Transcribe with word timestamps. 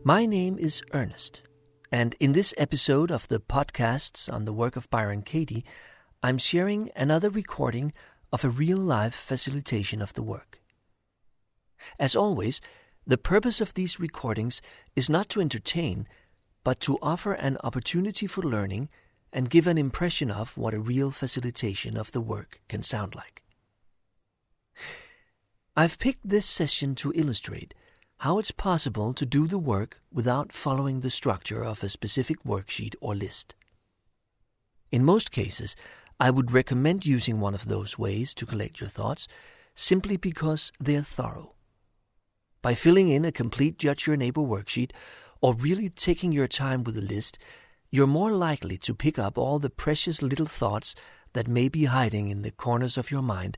My 0.03 0.27
name 0.27 0.59
is 0.59 0.83
Ernest, 0.93 1.41
and 1.91 2.15
in 2.19 2.33
this 2.33 2.53
episode 2.55 3.09
of 3.09 3.27
the 3.27 3.39
podcasts 3.39 4.31
on 4.31 4.45
the 4.45 4.53
work 4.53 4.75
of 4.75 4.87
Byron 4.91 5.23
Katie, 5.23 5.65
I'm 6.21 6.37
sharing 6.37 6.91
another 6.95 7.31
recording 7.31 7.93
of 8.31 8.43
a 8.43 8.51
real 8.51 8.77
life 8.77 9.15
facilitation 9.15 10.03
of 10.03 10.13
the 10.13 10.21
work. 10.21 10.61
As 11.97 12.15
always, 12.15 12.61
the 13.07 13.17
purpose 13.17 13.59
of 13.59 13.73
these 13.73 13.99
recordings 13.99 14.61
is 14.95 15.09
not 15.09 15.29
to 15.29 15.41
entertain, 15.41 16.07
but 16.63 16.79
to 16.81 16.99
offer 17.01 17.33
an 17.33 17.57
opportunity 17.63 18.27
for 18.27 18.43
learning 18.43 18.87
and 19.31 19.49
give 19.49 19.65
an 19.65 19.79
impression 19.79 20.29
of 20.29 20.55
what 20.55 20.75
a 20.75 20.79
real 20.79 21.09
facilitation 21.09 21.97
of 21.97 22.11
the 22.11 22.21
work 22.21 22.61
can 22.69 22.83
sound 22.83 23.15
like. 23.15 23.41
I've 25.75 25.97
picked 25.97 26.29
this 26.29 26.45
session 26.45 26.93
to 26.97 27.11
illustrate 27.15 27.73
how 28.23 28.39
it's 28.39 28.51
possible 28.51 29.13
to 29.13 29.25
do 29.25 29.47
the 29.47 29.57
work 29.57 29.99
without 30.09 30.53
following 30.53 31.01
the 31.01 31.09
structure 31.09 31.61
of 31.61 31.83
a 31.83 31.89
specific 31.89 32.41
worksheet 32.43 32.95
or 33.01 33.13
list. 33.13 33.53
In 34.93 35.03
most 35.03 35.29
cases, 35.29 35.75
I 36.21 36.31
would 36.31 36.53
recommend 36.53 37.05
using 37.05 37.41
one 37.41 37.53
of 37.53 37.67
those 37.67 37.99
ways 37.99 38.33
to 38.35 38.45
collect 38.45 38.79
your 38.79 38.87
thoughts 38.87 39.27
simply 39.75 40.15
because 40.15 40.71
they're 40.79 41.01
thorough. 41.01 41.55
By 42.61 42.75
filling 42.75 43.09
in 43.09 43.25
a 43.25 43.31
complete 43.33 43.77
Judge 43.77 44.07
Your 44.07 44.15
Neighbor 44.15 44.39
worksheet 44.39 44.91
or 45.41 45.53
really 45.53 45.89
taking 45.89 46.31
your 46.31 46.47
time 46.47 46.85
with 46.85 46.97
a 46.97 47.01
list, 47.01 47.37
you're 47.91 48.07
more 48.07 48.31
likely 48.31 48.77
to 48.77 48.95
pick 48.95 49.19
up 49.19 49.37
all 49.37 49.59
the 49.59 49.69
precious 49.69 50.21
little 50.21 50.45
thoughts 50.45 50.95
that 51.33 51.49
may 51.49 51.67
be 51.67 51.85
hiding 51.85 52.29
in 52.29 52.41
the 52.41 52.51
corners 52.51 52.97
of 52.97 53.11
your 53.11 53.21
mind 53.21 53.57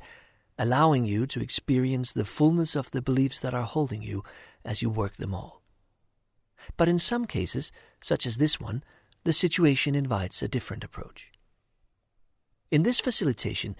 allowing 0.58 1.06
you 1.06 1.28
to 1.28 1.42
experience 1.42 2.14
the 2.14 2.25
fullness 2.25 2.75
of 2.75 2.92
the 2.92 3.02
beliefs 3.02 3.39
that 3.39 3.53
are 3.53 3.64
holding 3.64 4.02
you 4.02 4.23
as 4.64 4.81
you 4.81 4.89
work 4.89 5.16
them 5.17 5.34
all. 5.34 5.62
But 6.78 6.88
in 6.88 7.00
some 7.00 7.25
cases, 7.25 7.72
such 8.02 8.25
as 8.25 8.38
this 8.38 8.59
one, 8.59 8.84
the 9.23 9.34
situation 9.34 9.95
invites 9.95 10.42
a 10.42 10.47
different 10.47 10.84
approach. 10.84 11.31
In 12.72 12.84
this 12.84 13.00
facilitation, 13.00 13.75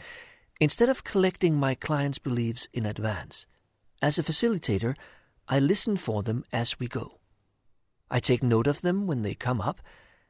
instead 0.60 0.90
of 0.90 1.04
collecting 1.04 1.56
my 1.56 1.76
client's 1.76 2.20
beliefs 2.20 2.68
in 2.74 2.86
advance, 2.86 3.46
as 4.02 4.20
a 4.20 4.24
facilitator, 4.24 4.96
I 5.48 5.60
listen 5.60 5.98
for 5.98 6.24
them 6.24 6.44
as 6.52 6.80
we 6.80 6.88
go. 6.88 7.20
I 8.10 8.20
take 8.20 8.44
note 8.44 8.68
of 8.68 8.82
them 8.82 9.08
when 9.08 9.22
they 9.22 9.34
come 9.34 9.62
up 9.62 9.82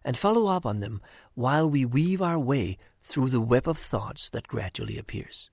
and 0.04 0.18
follow 0.18 0.48
up 0.48 0.66
on 0.66 0.80
them 0.80 1.02
while 1.34 1.70
we 1.70 1.86
weave 1.86 2.22
our 2.22 2.40
way 2.40 2.78
through 3.04 3.30
the 3.30 3.42
web 3.42 3.68
of 3.68 3.78
thoughts 3.78 4.30
that 4.30 4.48
gradually 4.48 4.98
appears. 4.98 5.50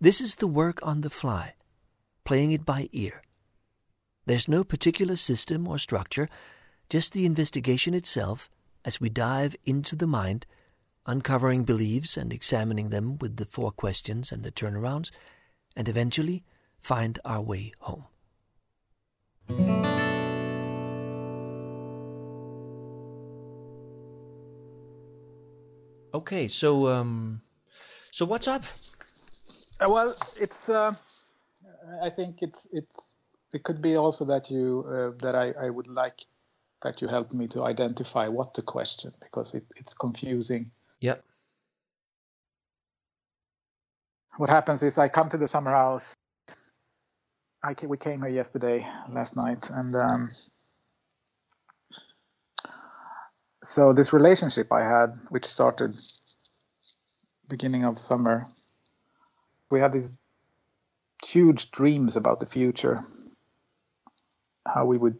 This 0.00 0.20
is 0.20 0.36
the 0.36 0.46
work 0.46 0.78
on 0.82 1.00
the 1.00 1.10
fly, 1.10 1.54
playing 2.24 2.52
it 2.52 2.64
by 2.64 2.88
ear. 2.92 3.22
There's 4.26 4.48
no 4.48 4.64
particular 4.64 5.16
system 5.16 5.66
or 5.66 5.78
structure, 5.78 6.28
just 6.88 7.12
the 7.12 7.26
investigation 7.26 7.94
itself 7.94 8.48
as 8.84 9.00
we 9.00 9.08
dive 9.08 9.56
into 9.64 9.96
the 9.96 10.06
mind, 10.06 10.46
uncovering 11.06 11.64
beliefs 11.64 12.16
and 12.16 12.32
examining 12.32 12.90
them 12.90 13.18
with 13.18 13.36
the 13.36 13.46
four 13.46 13.72
questions 13.72 14.30
and 14.30 14.44
the 14.44 14.52
turnarounds, 14.52 15.10
and 15.74 15.88
eventually 15.88 16.44
find 16.80 17.18
our 17.24 17.40
way 17.40 17.72
home. 17.78 18.06
Okay, 26.14 26.46
so 26.46 26.88
um, 26.88 27.40
so 28.10 28.26
what's 28.26 28.46
up? 28.46 28.64
Uh, 29.80 29.90
well, 29.90 30.14
it's. 30.40 30.68
Uh, 30.68 30.92
I 32.02 32.10
think 32.10 32.42
it's 32.42 32.66
it's. 32.72 33.14
It 33.52 33.64
could 33.64 33.82
be 33.82 33.96
also 33.96 34.24
that 34.26 34.50
you 34.50 34.84
uh, 34.88 35.10
that 35.22 35.34
I, 35.34 35.52
I 35.66 35.70
would 35.70 35.88
like 35.88 36.20
that 36.82 37.00
you 37.02 37.08
help 37.08 37.32
me 37.32 37.48
to 37.48 37.62
identify 37.62 38.28
what 38.28 38.54
to 38.54 38.62
question 38.62 39.12
because 39.20 39.54
it, 39.54 39.64
it's 39.76 39.94
confusing. 39.94 40.70
Yep. 41.00 41.22
What 44.36 44.48
happens 44.48 44.82
is 44.82 44.98
I 44.98 45.08
come 45.08 45.28
to 45.28 45.36
the 45.36 45.46
summer 45.46 45.70
house. 45.70 46.14
I 47.62 47.74
we 47.86 47.96
came 47.96 48.22
here 48.22 48.30
yesterday, 48.30 48.84
last 49.08 49.36
night, 49.36 49.70
and 49.70 49.94
um, 49.94 50.30
so 53.62 53.92
this 53.92 54.12
relationship 54.12 54.72
I 54.72 54.82
had, 54.82 55.18
which 55.28 55.44
started 55.44 55.94
beginning 57.48 57.84
of 57.84 57.98
summer, 57.98 58.46
we 59.72 59.80
had 59.80 59.92
these 59.92 60.18
huge 61.24 61.70
dreams 61.70 62.16
about 62.16 62.40
the 62.40 62.46
future, 62.46 63.04
how 64.68 64.84
we 64.84 64.98
would 64.98 65.18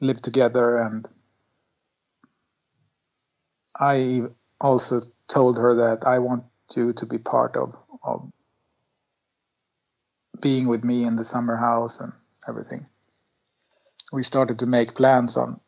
live 0.00 0.20
together, 0.20 0.78
and 0.78 1.06
I 3.78 4.22
also 4.60 5.00
told 5.28 5.58
her 5.58 5.74
that 5.74 6.06
I 6.06 6.20
want 6.20 6.44
you 6.74 6.94
to 6.94 7.06
be 7.06 7.18
part 7.18 7.56
of, 7.56 7.76
of 8.02 8.32
being 10.40 10.66
with 10.66 10.82
me 10.82 11.04
in 11.04 11.16
the 11.16 11.24
summer 11.24 11.56
house 11.56 12.00
and 12.00 12.12
everything. 12.48 12.80
We 14.10 14.22
started 14.22 14.60
to 14.60 14.66
make 14.66 14.94
plans 14.94 15.36
on 15.36 15.60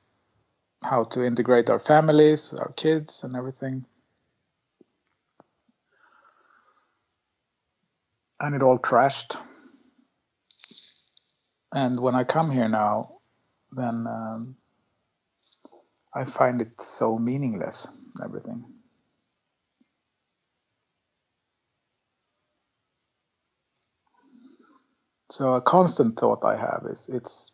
how 0.82 1.04
to 1.04 1.26
integrate 1.26 1.68
our 1.68 1.78
families, 1.78 2.54
our 2.54 2.72
kids, 2.72 3.22
and 3.24 3.36
everything. 3.36 3.84
And 8.40 8.54
it 8.54 8.62
all 8.62 8.78
crashed. 8.78 9.36
And 11.72 12.00
when 12.00 12.14
I 12.14 12.24
come 12.24 12.50
here 12.50 12.68
now, 12.68 13.18
then 13.72 14.06
um, 14.06 14.56
I 16.14 16.24
find 16.24 16.62
it 16.62 16.80
so 16.80 17.18
meaningless, 17.18 17.88
everything. 18.22 18.64
So 25.30 25.54
a 25.54 25.60
constant 25.60 26.18
thought 26.18 26.44
I 26.44 26.56
have 26.56 26.86
is 26.90 27.10
it's 27.12 27.52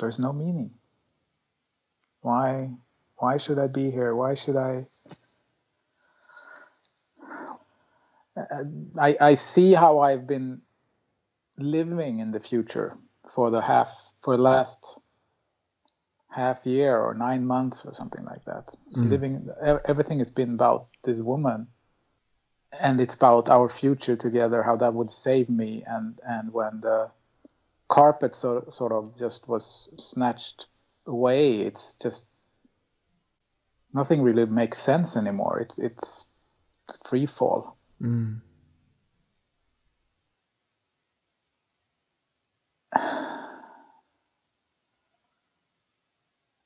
there's 0.00 0.18
no 0.18 0.32
meaning. 0.32 0.72
Why 2.20 2.72
why 3.16 3.36
should 3.36 3.58
I 3.58 3.68
be 3.68 3.90
here? 3.92 4.14
Why 4.14 4.34
should 4.34 4.56
I 4.56 4.88
I, 8.98 9.16
I 9.20 9.34
see 9.34 9.72
how 9.72 10.00
I've 10.00 10.26
been 10.26 10.62
living 11.58 12.20
in 12.20 12.32
the 12.32 12.40
future 12.40 12.96
for 13.30 13.50
the 13.50 13.60
half 13.60 14.12
for 14.22 14.36
the 14.36 14.42
last 14.42 14.98
half 16.28 16.64
year 16.64 16.98
or 16.98 17.14
nine 17.14 17.46
months 17.46 17.84
or 17.84 17.92
something 17.92 18.24
like 18.24 18.44
that. 18.46 18.74
So 18.90 19.02
mm. 19.02 19.10
living 19.10 19.48
everything 19.86 20.18
has 20.18 20.30
been 20.30 20.54
about 20.54 20.86
this 21.04 21.20
woman, 21.20 21.68
and 22.80 23.00
it's 23.00 23.14
about 23.14 23.50
our 23.50 23.68
future 23.68 24.16
together. 24.16 24.62
How 24.62 24.76
that 24.76 24.94
would 24.94 25.10
save 25.10 25.50
me, 25.50 25.82
and 25.86 26.18
and 26.26 26.52
when 26.52 26.80
the 26.80 27.10
carpet 27.88 28.34
sort 28.34 28.72
sort 28.72 28.92
of 28.92 29.18
just 29.18 29.48
was 29.48 29.90
snatched 29.98 30.68
away, 31.06 31.60
it's 31.60 31.94
just 31.94 32.26
nothing 33.92 34.22
really 34.22 34.46
makes 34.46 34.78
sense 34.78 35.16
anymore. 35.16 35.60
It's 35.60 35.78
it's, 35.78 36.28
it's 36.88 36.96
free 37.08 37.26
fall. 37.26 37.76
Mm. 38.02 38.40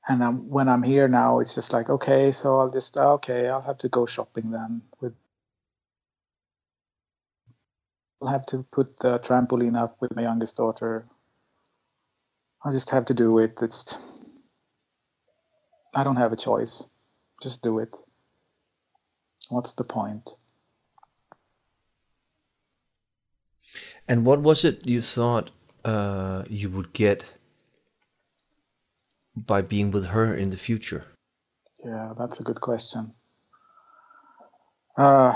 And 0.08 0.22
I'm, 0.22 0.48
when 0.48 0.68
I'm 0.68 0.82
here 0.82 1.08
now, 1.08 1.40
it's 1.40 1.54
just 1.54 1.72
like, 1.72 1.90
okay, 1.90 2.30
so 2.30 2.60
I'll 2.60 2.70
just, 2.70 2.96
okay, 2.96 3.48
I'll 3.48 3.60
have 3.60 3.78
to 3.78 3.88
go 3.88 4.06
shopping 4.06 4.50
then. 4.50 4.82
With, 5.00 5.14
I'll 8.22 8.28
have 8.28 8.46
to 8.46 8.64
put 8.70 8.98
the 9.00 9.18
trampoline 9.18 9.76
up 9.76 9.96
with 10.00 10.14
my 10.14 10.22
youngest 10.22 10.56
daughter. 10.56 11.06
I'll 12.64 12.72
just 12.72 12.90
have 12.90 13.06
to 13.06 13.14
do 13.14 13.38
it. 13.38 13.60
It's, 13.62 13.98
I 15.94 16.04
don't 16.04 16.16
have 16.16 16.32
a 16.32 16.36
choice. 16.36 16.88
Just 17.42 17.62
do 17.62 17.80
it. 17.80 17.98
What's 19.50 19.74
the 19.74 19.84
point? 19.84 20.30
And 24.08 24.24
what 24.24 24.40
was 24.40 24.64
it 24.64 24.86
you 24.86 25.02
thought 25.02 25.50
uh, 25.84 26.44
you 26.48 26.70
would 26.70 26.92
get 26.92 27.24
by 29.36 29.62
being 29.62 29.90
with 29.90 30.06
her 30.06 30.34
in 30.34 30.50
the 30.50 30.56
future? 30.56 31.06
Yeah, 31.84 32.14
that's 32.18 32.40
a 32.40 32.42
good 32.42 32.60
question. 32.60 33.12
Uh, 34.96 35.34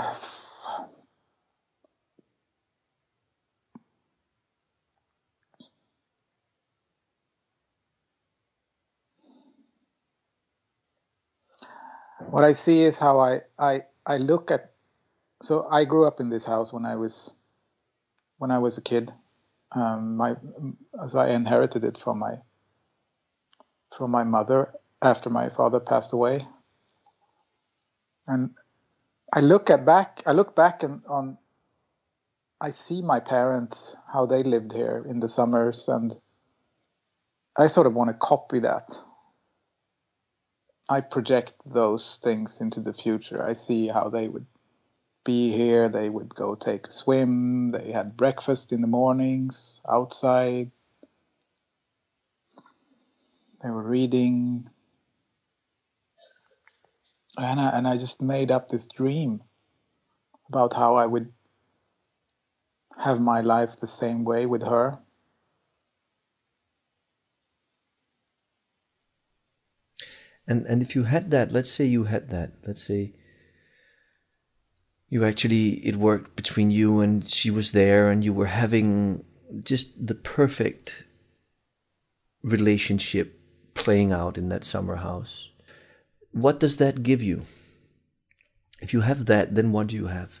what 12.29 12.43
I 12.43 12.53
see 12.53 12.81
is 12.81 12.97
how 12.97 13.19
I, 13.19 13.41
I 13.59 13.83
I 14.05 14.17
look 14.17 14.49
at 14.51 14.71
so 15.41 15.67
I 15.69 15.85
grew 15.85 16.07
up 16.07 16.19
in 16.19 16.29
this 16.29 16.45
house 16.45 16.73
when 16.73 16.85
I 16.85 16.95
was 16.95 17.33
when 18.41 18.49
I 18.49 18.57
was 18.57 18.79
a 18.79 18.81
kid. 18.81 19.13
Um, 19.71 20.17
my 20.17 20.35
as 21.01 21.13
I 21.13 21.29
inherited 21.29 21.85
it 21.85 21.99
from 21.99 22.17
my 22.17 22.39
from 23.95 24.09
my 24.09 24.23
mother 24.23 24.73
after 24.99 25.29
my 25.29 25.49
father 25.49 25.79
passed 25.79 26.11
away, 26.11 26.47
and 28.25 28.55
I 29.31 29.41
look 29.41 29.69
at 29.69 29.85
back 29.85 30.23
I 30.25 30.31
look 30.31 30.55
back 30.55 30.81
and 30.81 31.03
on 31.07 31.37
I 32.59 32.71
see 32.71 33.03
my 33.03 33.19
parents 33.19 33.95
how 34.11 34.25
they 34.25 34.41
lived 34.41 34.73
here 34.73 35.05
in 35.07 35.19
the 35.19 35.27
summers 35.27 35.87
and 35.87 36.17
I 37.55 37.67
sort 37.67 37.87
of 37.87 37.93
want 37.93 38.09
to 38.09 38.15
copy 38.15 38.59
that 38.59 38.89
I 40.89 41.01
project 41.01 41.53
those 41.65 42.17
things 42.17 42.59
into 42.59 42.81
the 42.81 42.93
future. 42.93 43.41
I 43.41 43.53
see 43.53 43.87
how 43.87 44.09
they 44.09 44.27
would 44.27 44.47
be 45.23 45.51
here. 45.51 45.89
They 45.89 46.09
would 46.09 46.33
go 46.33 46.55
take 46.55 46.87
a 46.87 46.91
swim. 46.91 47.71
They 47.71 47.91
had 47.91 48.17
breakfast 48.17 48.71
in 48.71 48.81
the 48.81 48.87
mornings 48.87 49.81
outside. 49.87 50.71
They 53.63 53.69
were 53.69 53.83
reading. 53.83 54.69
And 57.37 57.59
I, 57.59 57.69
and 57.69 57.87
I 57.87 57.97
just 57.97 58.21
made 58.21 58.51
up 58.51 58.69
this 58.69 58.87
dream 58.87 59.41
about 60.49 60.73
how 60.73 60.95
I 60.95 61.05
would 61.05 61.31
have 62.97 63.19
my 63.19 63.41
life 63.41 63.77
the 63.77 63.87
same 63.87 64.23
way 64.23 64.45
with 64.45 64.63
her. 64.63 64.99
And 70.47 70.65
and 70.65 70.81
if 70.81 70.95
you 70.95 71.03
had 71.03 71.31
that, 71.31 71.51
let's 71.51 71.71
say 71.71 71.85
you 71.85 72.05
had 72.05 72.29
that, 72.29 72.51
let's 72.65 72.83
say 72.83 73.13
you 75.11 75.25
actually 75.25 75.73
it 75.85 75.97
worked 75.97 76.35
between 76.35 76.71
you 76.71 77.01
and 77.01 77.29
she 77.29 77.51
was 77.51 77.73
there 77.73 78.09
and 78.09 78.23
you 78.23 78.33
were 78.33 78.47
having 78.47 79.23
just 79.61 80.07
the 80.07 80.15
perfect 80.15 81.03
relationship 82.41 83.37
playing 83.73 84.11
out 84.11 84.37
in 84.37 84.49
that 84.49 84.63
summer 84.63 84.95
house. 84.95 85.51
What 86.31 86.59
does 86.59 86.77
that 86.77 87.03
give 87.03 87.21
you? 87.21 87.43
If 88.79 88.93
you 88.93 89.01
have 89.01 89.25
that, 89.25 89.53
then 89.53 89.73
what 89.73 89.87
do 89.87 89.95
you 89.95 90.07
have? 90.07 90.39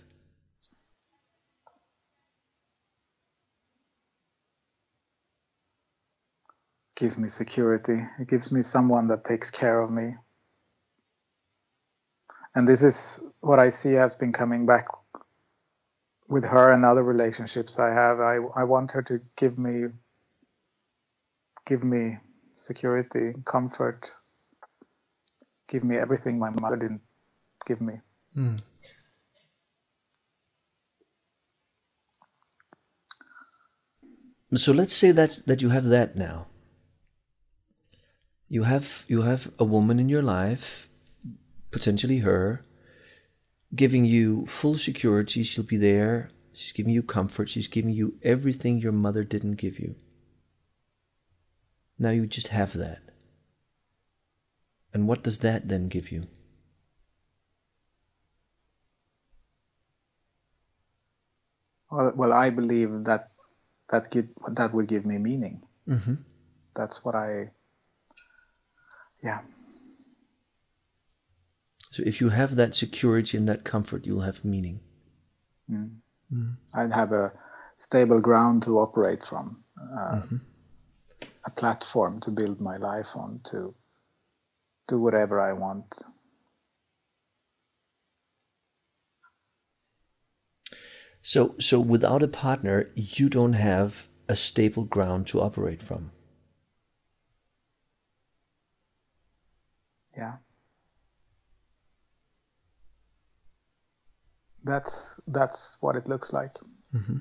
gives 7.01 7.17
me 7.17 7.27
security. 7.27 7.99
It 8.19 8.27
gives 8.27 8.51
me 8.51 8.61
someone 8.61 9.07
that 9.07 9.25
takes 9.25 9.49
care 9.49 9.81
of 9.81 9.89
me. 9.89 10.17
And 12.55 12.67
this 12.67 12.83
is 12.83 13.23
what 13.39 13.59
I 13.59 13.69
see 13.69 13.93
has 13.93 14.15
been 14.15 14.33
coming 14.33 14.65
back 14.65 14.87
with 16.27 16.43
her 16.45 16.71
and 16.71 16.83
other 16.85 17.03
relationships 17.03 17.79
I 17.79 17.89
have. 17.93 18.19
I, 18.19 18.37
I 18.55 18.63
want 18.65 18.91
her 18.91 19.01
to 19.03 19.21
give 19.35 19.57
me 19.57 19.87
give 21.65 21.83
me 21.83 22.17
security, 22.55 23.33
comfort, 23.45 24.11
give 25.67 25.83
me 25.83 25.97
everything 25.97 26.39
my 26.39 26.49
mother 26.49 26.75
didn't 26.75 27.01
give 27.65 27.79
me. 27.79 28.01
Mm. 28.35 28.59
So 34.55 34.73
let's 34.73 34.93
say 34.93 35.11
that 35.11 35.43
that 35.47 35.61
you 35.61 35.69
have 35.69 35.85
that 35.85 36.17
now 36.17 36.47
you 38.51 38.63
have 38.63 39.05
you 39.07 39.21
have 39.21 39.49
a 39.59 39.63
woman 39.63 39.97
in 39.97 40.09
your 40.09 40.21
life, 40.21 40.89
potentially 41.71 42.19
her, 42.19 42.63
giving 43.73 44.05
you 44.05 44.45
full 44.45 44.77
security. 44.77 45.43
She'll 45.43 45.63
be 45.63 45.77
there. 45.77 46.29
She's 46.53 46.73
giving 46.73 46.93
you 46.93 47.01
comfort. 47.01 47.49
She's 47.49 47.67
giving 47.67 47.91
you 47.91 48.15
everything 48.21 48.77
your 48.77 48.91
mother 48.91 49.23
didn't 49.23 49.55
give 49.55 49.79
you. 49.79 49.95
Now 51.97 52.09
you 52.09 52.27
just 52.27 52.49
have 52.49 52.73
that. 52.73 53.01
And 54.93 55.07
what 55.07 55.23
does 55.23 55.39
that 55.39 55.69
then 55.69 55.87
give 55.87 56.11
you? 56.11 56.23
Well, 61.89 62.11
well 62.15 62.33
I 62.33 62.49
believe 62.49 63.05
that 63.05 63.31
that 63.89 64.09
give, 64.09 64.27
that 64.49 64.73
will 64.73 64.85
give 64.85 65.05
me 65.05 65.17
meaning. 65.17 65.61
Mm-hmm. 65.87 66.15
That's 66.75 67.05
what 67.05 67.15
I 67.15 67.51
yeah. 69.23 69.41
So 71.91 72.03
if 72.05 72.19
you 72.19 72.29
have 72.29 72.55
that 72.55 72.73
security 72.73 73.37
and 73.37 73.47
that 73.47 73.63
comfort, 73.63 74.05
you'll 74.05 74.21
have 74.21 74.43
meaning. 74.43 74.79
Mm. 75.69 75.97
Mm. 76.33 76.55
I'd 76.75 76.93
have 76.93 77.11
a 77.11 77.33
stable 77.75 78.21
ground 78.21 78.63
to 78.63 78.79
operate 78.79 79.23
from, 79.23 79.63
uh, 79.77 80.21
mm-hmm. 80.21 80.37
a 81.45 81.51
platform 81.51 82.19
to 82.21 82.31
build 82.31 82.59
my 82.59 82.77
life 82.77 83.15
on, 83.15 83.41
to 83.51 83.75
do 84.87 84.99
whatever 84.99 85.39
I 85.39 85.53
want. 85.53 86.01
So, 91.21 91.53
so 91.59 91.79
without 91.79 92.23
a 92.23 92.27
partner, 92.27 92.89
you 92.95 93.29
don't 93.29 93.53
have 93.53 94.07
a 94.27 94.35
stable 94.35 94.85
ground 94.85 95.27
to 95.27 95.41
operate 95.41 95.83
from. 95.83 96.11
yeah 100.17 100.37
that's 104.63 105.19
that's 105.27 105.77
what 105.81 105.95
it 105.95 106.07
looks 106.07 106.33
like 106.33 106.53
mm-hmm. 106.93 107.17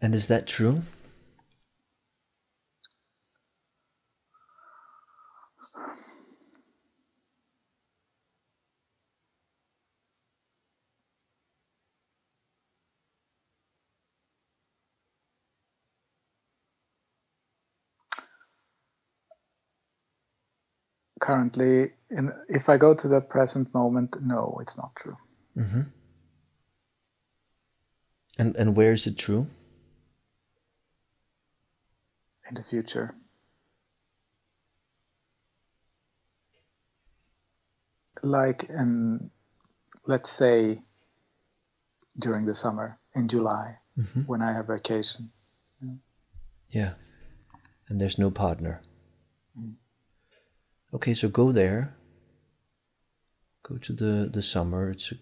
and 0.00 0.14
is 0.14 0.28
that 0.28 0.46
true 0.46 0.82
currently 21.20 21.92
in 22.10 22.32
if 22.48 22.68
i 22.68 22.76
go 22.76 22.94
to 22.94 23.08
the 23.08 23.20
present 23.20 23.72
moment 23.74 24.16
no 24.22 24.58
it's 24.60 24.76
not 24.76 24.94
true 24.96 25.16
mm-hmm. 25.56 25.82
and 28.38 28.56
and 28.56 28.76
where 28.76 28.92
is 28.92 29.06
it 29.06 29.16
true 29.16 29.46
in 32.48 32.54
the 32.54 32.62
future 32.62 33.14
like 38.22 38.64
in 38.68 39.30
let's 40.06 40.30
say 40.30 40.82
during 42.18 42.44
the 42.44 42.54
summer 42.54 42.98
in 43.14 43.28
july 43.28 43.78
mm-hmm. 43.98 44.20
when 44.22 44.42
i 44.42 44.52
have 44.52 44.66
vacation 44.66 45.30
yeah. 45.80 45.94
yeah 46.70 46.92
and 47.88 48.00
there's 48.00 48.18
no 48.18 48.30
partner 48.30 48.82
mm. 49.58 49.74
Okay, 50.92 51.14
so 51.14 51.28
go 51.28 51.52
there. 51.52 51.94
Go 53.70 53.78
to 53.78 53.92
the 53.92 54.28
the 54.28 54.42
summer. 54.42 54.90
It's 54.90 55.12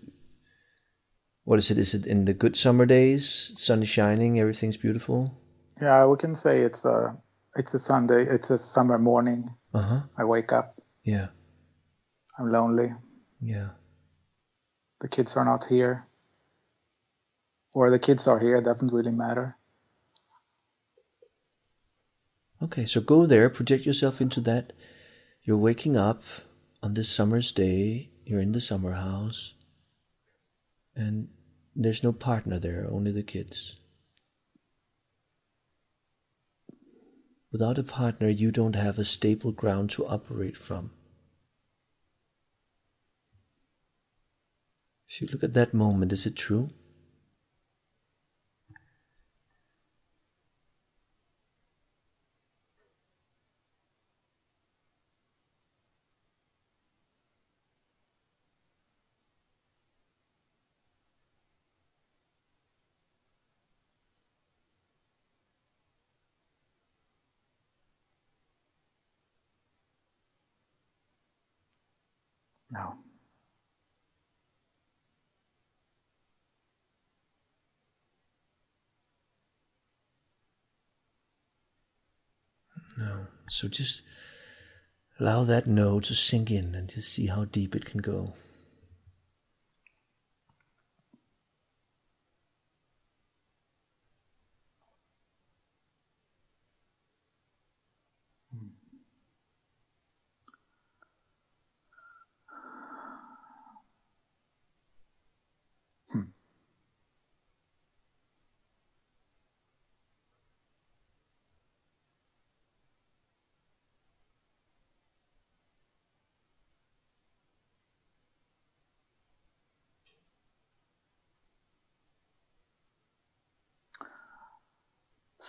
what 1.44 1.58
is 1.58 1.70
it? 1.70 1.76
Is 1.76 1.92
it 1.92 2.06
in 2.06 2.24
the 2.24 2.32
good 2.32 2.56
summer 2.56 2.86
days? 2.86 3.52
Sun 3.58 3.82
is 3.82 3.90
shining. 3.90 4.40
Everything's 4.40 4.78
beautiful. 4.78 5.38
Yeah, 5.82 6.06
we 6.06 6.16
can 6.16 6.34
say 6.34 6.62
it's 6.62 6.86
a 6.86 7.14
it's 7.56 7.74
a 7.74 7.78
Sunday. 7.78 8.24
It's 8.24 8.48
a 8.48 8.56
summer 8.56 8.98
morning. 8.98 9.54
Uh 9.74 9.82
huh. 9.82 10.00
I 10.16 10.24
wake 10.24 10.50
up. 10.50 10.80
Yeah. 11.04 11.28
I'm 12.38 12.50
lonely. 12.50 12.94
Yeah. 13.42 13.70
The 15.00 15.08
kids 15.08 15.36
are 15.36 15.44
not 15.44 15.64
here. 15.64 16.06
Or 17.74 17.90
the 17.90 17.98
kids 17.98 18.26
are 18.26 18.38
here. 18.38 18.62
Doesn't 18.62 18.92
really 18.94 19.12
matter. 19.12 19.58
Okay, 22.62 22.86
so 22.86 23.00
go 23.00 23.26
there, 23.26 23.50
project 23.50 23.84
yourself 23.84 24.20
into 24.20 24.40
that. 24.40 24.72
You're 25.42 25.58
waking 25.58 25.96
up 25.96 26.22
on 26.82 26.94
this 26.94 27.08
summer's 27.08 27.52
day, 27.52 28.07
you're 28.28 28.42
in 28.42 28.52
the 28.52 28.60
summer 28.60 28.92
house, 28.92 29.54
and 30.94 31.28
there's 31.74 32.04
no 32.04 32.12
partner 32.12 32.58
there, 32.58 32.86
only 32.90 33.10
the 33.10 33.22
kids. 33.22 33.80
Without 37.50 37.78
a 37.78 37.82
partner, 37.82 38.28
you 38.28 38.52
don't 38.52 38.76
have 38.76 38.98
a 38.98 39.04
stable 39.04 39.52
ground 39.52 39.88
to 39.90 40.06
operate 40.06 40.58
from. 40.58 40.90
If 45.08 45.22
you 45.22 45.28
look 45.32 45.42
at 45.42 45.54
that 45.54 45.72
moment, 45.72 46.12
is 46.12 46.26
it 46.26 46.36
true? 46.36 46.68
No. 72.70 72.98
No. 82.98 83.28
So 83.48 83.68
just 83.68 84.02
allow 85.20 85.44
that 85.44 85.66
no 85.66 86.00
to 86.00 86.14
sink 86.14 86.50
in 86.50 86.74
and 86.74 86.88
just 86.88 87.12
see 87.12 87.26
how 87.26 87.44
deep 87.44 87.74
it 87.74 87.84
can 87.84 88.00
go. 88.00 88.34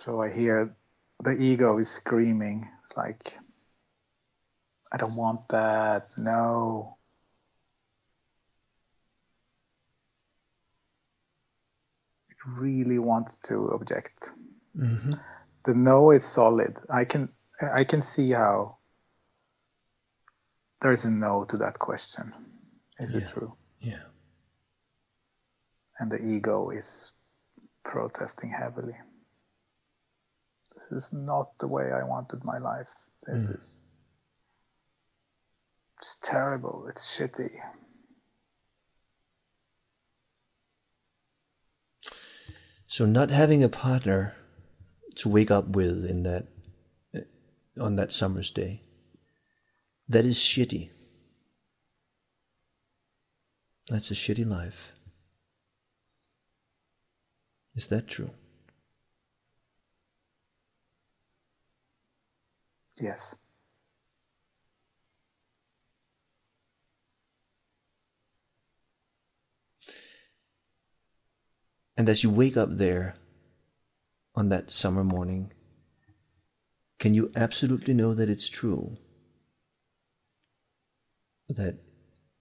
So 0.00 0.22
I 0.22 0.30
hear 0.30 0.74
the 1.22 1.32
ego 1.32 1.76
is 1.76 1.90
screaming. 1.90 2.66
It's 2.82 2.96
like, 2.96 3.36
I 4.90 4.96
don't 4.96 5.14
want 5.14 5.46
that. 5.50 6.04
No. 6.16 6.96
It 12.30 12.36
really 12.58 12.98
wants 12.98 13.36
to 13.48 13.68
object. 13.72 14.32
Mm-hmm. 14.74 15.10
The 15.64 15.74
no 15.74 16.12
is 16.12 16.24
solid. 16.24 16.78
I 16.88 17.04
can 17.04 17.28
I 17.60 17.84
can 17.84 18.00
see 18.00 18.30
how 18.30 18.78
there's 20.80 21.04
a 21.04 21.10
no 21.10 21.44
to 21.44 21.58
that 21.58 21.78
question. 21.78 22.32
Is 22.98 23.14
Yeah. 23.14 23.20
it 23.20 23.28
true? 23.28 23.52
Yeah. 23.80 24.04
And 25.98 26.10
the 26.10 26.24
ego 26.24 26.70
is 26.70 27.12
protesting 27.84 28.48
heavily. 28.48 28.96
This 30.90 31.06
is 31.06 31.12
not 31.12 31.58
the 31.58 31.68
way 31.68 31.92
I 31.92 32.04
wanted 32.04 32.44
my 32.44 32.58
life. 32.58 32.88
This 33.26 33.46
Mm. 33.46 33.56
is 33.58 33.80
it's 35.98 36.16
terrible. 36.22 36.86
It's 36.88 37.18
shitty. 37.18 37.60
So 42.86 43.06
not 43.06 43.30
having 43.30 43.62
a 43.62 43.68
partner 43.68 44.34
to 45.16 45.28
wake 45.28 45.50
up 45.50 45.68
with 45.68 46.04
in 46.04 46.22
that 46.24 46.48
uh, 47.14 47.20
on 47.78 47.96
that 47.96 48.12
summer's 48.12 48.50
day, 48.50 48.82
that 50.08 50.24
is 50.24 50.38
shitty. 50.38 50.90
That's 53.88 54.10
a 54.10 54.14
shitty 54.14 54.46
life. 54.46 54.94
Is 57.74 57.88
that 57.88 58.08
true? 58.08 58.30
Yes. 63.00 63.36
And 71.96 72.08
as 72.08 72.22
you 72.22 72.30
wake 72.30 72.56
up 72.56 72.76
there 72.76 73.14
on 74.34 74.48
that 74.48 74.70
summer 74.70 75.04
morning, 75.04 75.52
can 76.98 77.14
you 77.14 77.30
absolutely 77.34 77.94
know 77.94 78.14
that 78.14 78.28
it's 78.28 78.48
true? 78.48 78.96
That 81.48 81.78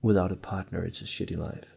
without 0.01 0.31
a 0.31 0.35
partner, 0.37 0.85
it's 0.85 1.01
a 1.01 1.05
shitty 1.05 1.35
life? 1.37 1.75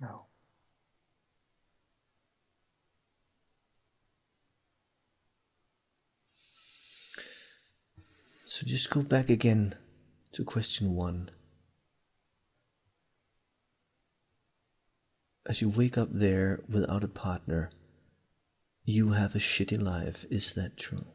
No. 0.00 0.28
So 8.58 8.66
just 8.66 8.90
go 8.90 9.04
back 9.04 9.30
again 9.30 9.74
to 10.32 10.42
question 10.42 10.96
one. 10.96 11.30
As 15.46 15.62
you 15.62 15.68
wake 15.68 15.96
up 15.96 16.08
there 16.10 16.58
without 16.68 17.04
a 17.04 17.08
partner, 17.08 17.70
you 18.84 19.12
have 19.12 19.36
a 19.36 19.38
shitty 19.38 19.80
life. 19.80 20.26
Is 20.28 20.56
that 20.56 20.76
true? 20.76 21.06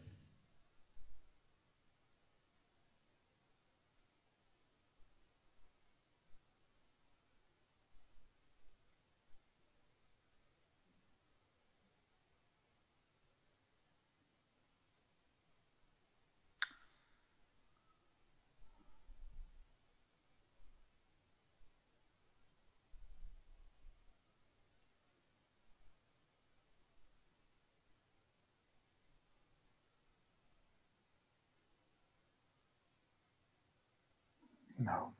No. 34.80 35.13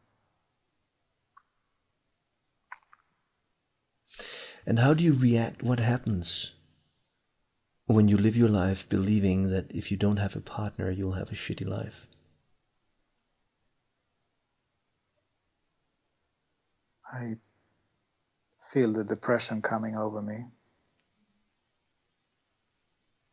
And 4.65 4.79
how 4.79 4.93
do 4.93 5.03
you 5.03 5.13
react? 5.13 5.62
What 5.62 5.79
happens 5.79 6.55
when 7.86 8.07
you 8.07 8.17
live 8.17 8.36
your 8.38 8.50
life 8.50 8.88
believing 8.88 9.50
that 9.50 9.69
if 9.72 9.91
you 9.91 9.98
don't 9.98 10.17
have 10.17 10.36
a 10.36 10.41
partner, 10.41 10.89
you'll 10.89 11.13
have 11.13 11.31
a 11.31 11.36
shitty 11.36 11.67
life? 11.67 12.07
I 17.12 17.36
feel 18.72 18.93
the 18.93 19.03
depression 19.03 19.62
coming 19.62 19.95
over 19.95 20.22
me. 20.22 20.45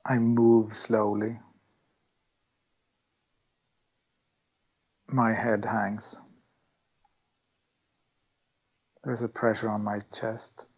I 0.04 0.18
move 0.18 0.74
slowly. 0.74 1.38
my 5.12 5.32
head 5.32 5.64
hangs. 5.64 6.20
There's 9.02 9.22
a 9.22 9.28
pressure 9.28 9.68
on 9.68 9.82
my 9.82 10.00
chest. 10.12 10.68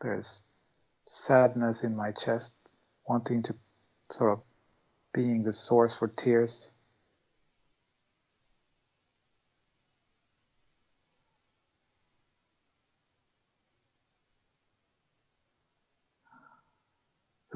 There's 0.00 0.40
sadness 1.06 1.84
in 1.84 1.96
my 1.96 2.12
chest, 2.12 2.56
wanting 3.06 3.42
to 3.44 3.54
sort 4.10 4.32
of 4.32 4.42
being 5.12 5.42
the 5.42 5.52
source 5.52 5.98
for 5.98 6.08
tears. 6.08 6.72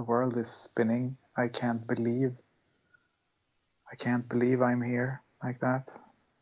World 0.07 0.37
is 0.37 0.49
spinning. 0.51 1.17
I 1.37 1.49
can't 1.49 1.87
believe. 1.87 2.37
I 3.91 3.97
can't 3.97 4.29
believe 4.29 4.61
I'm 4.61 4.83
here 4.83 5.23
like 5.43 5.61
that. 5.61 5.89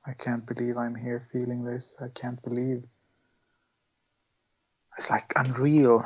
I 0.07 0.15
can't 0.15 0.45
believe 0.47 0.77
I'm 0.77 0.95
here 0.95 1.23
feeling 1.33 1.65
this. 1.65 1.97
I 2.01 2.09
can't 2.09 2.43
believe. 2.43 2.83
It's 4.99 5.11
like 5.11 5.33
unreal. 5.37 6.05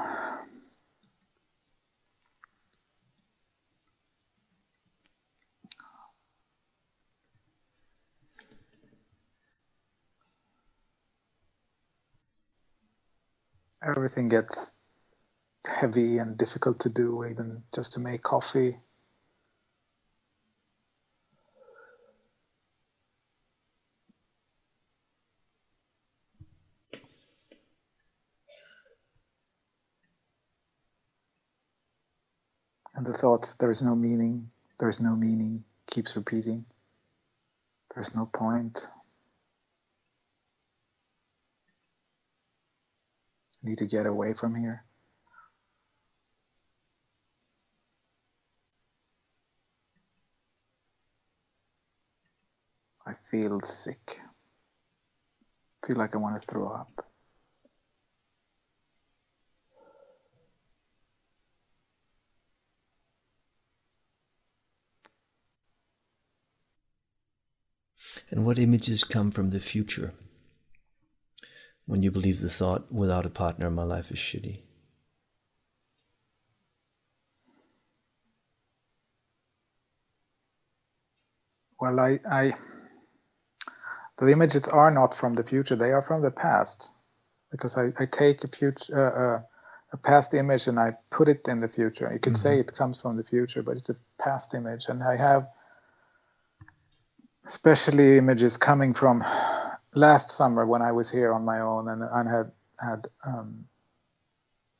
Everything 13.82 14.28
gets 14.28 14.76
heavy 15.68 16.18
and 16.18 16.38
difficult 16.38 16.80
to 16.80 16.88
do, 16.88 17.25
even 17.25 17.62
just 17.75 17.94
to 17.94 18.00
make 18.00 18.23
coffee. 18.23 18.78
And 32.94 33.04
the 33.04 33.12
thoughts, 33.12 33.56
there 33.56 33.70
is 33.70 33.82
no 33.82 33.94
meaning, 33.94 34.50
there 34.80 34.88
is 34.88 35.00
no 35.00 35.14
meaning, 35.14 35.64
keeps 35.87 36.16
repeating. 36.16 36.64
There's 37.94 38.14
no 38.14 38.26
point. 38.26 38.88
Need 43.62 43.78
to 43.78 43.87
get 43.87 44.06
away 44.06 44.32
from 44.32 44.54
here. 44.54 44.85
I 53.06 53.12
feel 53.12 53.60
sick. 53.60 54.20
feel 55.86 55.96
like 55.96 56.16
I 56.16 56.18
want 56.18 56.36
to 56.36 56.44
throw 56.44 56.68
up. 56.68 57.06
And 68.28 68.44
what 68.44 68.58
images 68.58 69.04
come 69.04 69.30
from 69.30 69.50
the 69.50 69.60
future 69.60 70.12
when 71.84 72.02
you 72.02 72.10
believe 72.10 72.40
the 72.40 72.50
thought, 72.50 72.90
without 72.92 73.25
a 73.25 73.30
partner, 73.30 73.70
my 73.70 73.84
life 73.84 74.10
is 74.10 74.18
shitty? 74.18 74.62
Well, 81.78 82.00
I, 82.00 82.18
I, 82.28 82.52
the 84.18 84.30
images 84.30 84.68
are 84.68 84.90
not 84.90 85.14
from 85.14 85.35
the 85.35 85.44
future; 85.44 85.76
they 85.76 85.92
are 85.92 86.02
from 86.02 86.23
the 86.23 86.30
past, 86.30 86.92
because 87.50 87.76
I, 87.76 87.92
I 87.99 88.06
take 88.06 88.44
a 88.44 88.49
future, 88.49 88.95
uh, 88.95 89.21
uh, 89.21 89.43
a 89.93 89.97
past 89.97 90.34
image, 90.34 90.67
and 90.67 90.78
I 90.78 90.93
put 91.10 91.28
it 91.28 91.49
in 91.49 91.60
the 91.60 91.69
future. 91.69 92.10
You 92.12 92.19
could 92.19 92.34
mm-hmm. 92.34 92.56
say 92.56 92.58
it 92.58 92.75
comes 92.75 93.00
from 93.00 93.17
the 93.17 93.25
future, 93.25 93.62
but 93.62 93.76
it's 93.76 93.90
a 93.90 93.97
past 94.19 94.54
image, 94.54 94.86
and 94.88 95.02
I 95.02 95.17
have 95.17 95.49
especially 97.47 98.19
images 98.19 98.56
coming 98.56 98.93
from 98.93 99.25
last 99.95 100.30
summer 100.30 100.67
when 100.67 100.82
I 100.82 100.93
was 100.93 101.10
here 101.10 101.32
on 101.32 101.45
my 101.45 101.60
own 101.60 101.88
and 101.88 102.02
I 102.04 102.25
had 102.28 102.52
had 102.78 103.06
um, 103.25 103.67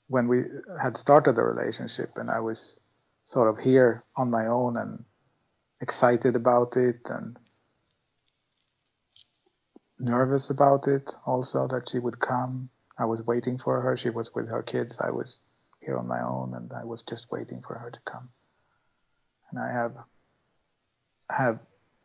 when 0.09 0.29
we 0.29 0.45
had 0.81 0.97
started 0.97 1.37
the 1.37 1.43
relationship 1.43 2.19
and 2.19 2.31
I 2.31 2.41
was 2.41 2.81
sort 3.23 3.49
of 3.49 3.65
here 3.65 4.05
on 4.17 4.31
my 4.31 4.47
own 4.47 4.77
and 4.77 5.05
excited 5.81 6.37
about 6.37 6.77
it 6.77 7.09
and 7.09 7.39
nervous 9.99 10.51
about 10.51 10.89
it 10.89 11.17
also 11.25 11.67
that 11.69 11.89
she 11.89 11.99
would 11.99 12.19
come. 12.19 12.69
I 12.99 13.07
was 13.07 13.25
waiting 13.27 13.59
for 13.59 13.81
her. 13.81 13.97
She 13.97 14.11
was 14.11 14.35
with 14.35 14.51
her 14.51 14.63
kids. 14.63 15.01
I 15.01 15.11
was 15.11 15.41
here 15.81 15.99
on 15.99 16.09
my 16.09 16.23
own 16.23 16.55
and 16.55 16.73
I 16.73 16.85
was 16.85 17.03
just 17.03 17.31
waiting 17.31 17.63
for 17.63 17.75
her 17.75 17.91
to 17.91 18.01
come. 18.05 18.29
And 19.51 19.61
I 19.61 19.73
have 19.73 19.97
have 21.31 21.61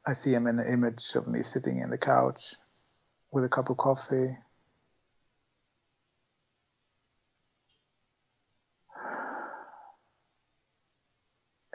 I 0.06 0.14
see 0.14 0.34
him 0.34 0.48
in 0.48 0.56
the 0.56 0.72
image 0.72 1.16
of 1.16 1.28
me 1.28 1.42
sitting 1.44 1.80
in 1.80 1.90
the 1.90 1.98
couch 1.98 2.56
with 3.32 3.44
a 3.44 3.50
cup 3.50 3.70
of 3.70 3.78
coffee. 3.78 4.38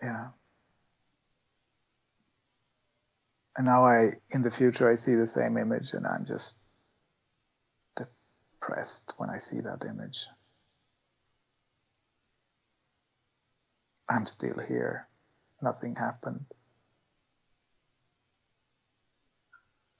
Yeah. 0.02 0.28
And 3.56 3.64
now 3.64 3.86
I, 3.86 4.12
in 4.30 4.42
the 4.42 4.50
future, 4.50 4.90
I 4.90 4.96
see 4.96 5.14
the 5.14 5.26
same 5.26 5.56
image 5.56 5.94
and 5.94 6.06
I'm 6.06 6.26
just 6.26 6.58
depressed 7.96 9.14
when 9.16 9.30
I 9.30 9.38
see 9.38 9.60
that 9.60 9.84
image. 9.88 10.26
I'm 14.10 14.26
still 14.26 14.58
here. 14.68 15.08
Nothing 15.62 15.96
happened. 15.96 16.44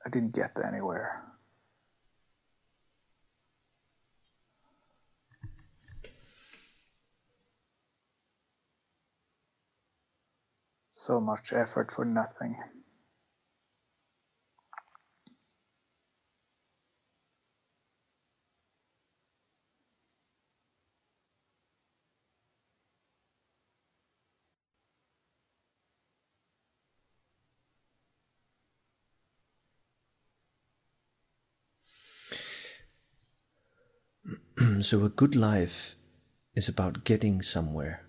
I 0.05 0.11
didn't 0.11 0.35
get 0.35 0.53
anywhere. 0.63 1.23
So 10.91 11.21
much 11.21 11.53
effort 11.53 11.91
for 11.91 12.05
nothing. 12.05 12.57
so 34.83 35.05
a 35.05 35.09
good 35.09 35.35
life 35.35 35.97
is 36.55 36.69
about 36.69 37.05
getting 37.05 37.43
somewhere. 37.43 38.03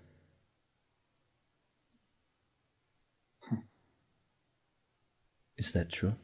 Hmm. 3.41 3.60
Is 5.57 5.73
that 5.73 5.89
true? 5.89 6.15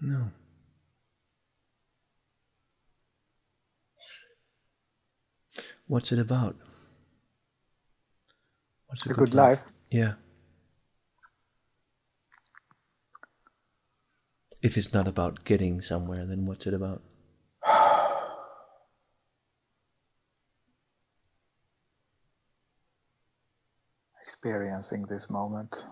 No. 0.00 0.30
What's 5.86 6.10
it 6.12 6.18
about? 6.18 6.56
What's 8.86 9.06
a, 9.06 9.10
a 9.10 9.12
good, 9.12 9.30
good 9.30 9.34
life? 9.34 9.58
life? 9.58 9.72
Yeah. 9.90 10.12
If 14.62 14.76
it's 14.76 14.94
not 14.94 15.08
about 15.08 15.44
getting 15.44 15.80
somewhere, 15.80 16.24
then 16.26 16.46
what's 16.46 16.66
it 16.66 16.74
about? 16.74 17.02
Experiencing 24.22 25.06
this 25.08 25.30
moment. 25.30 25.86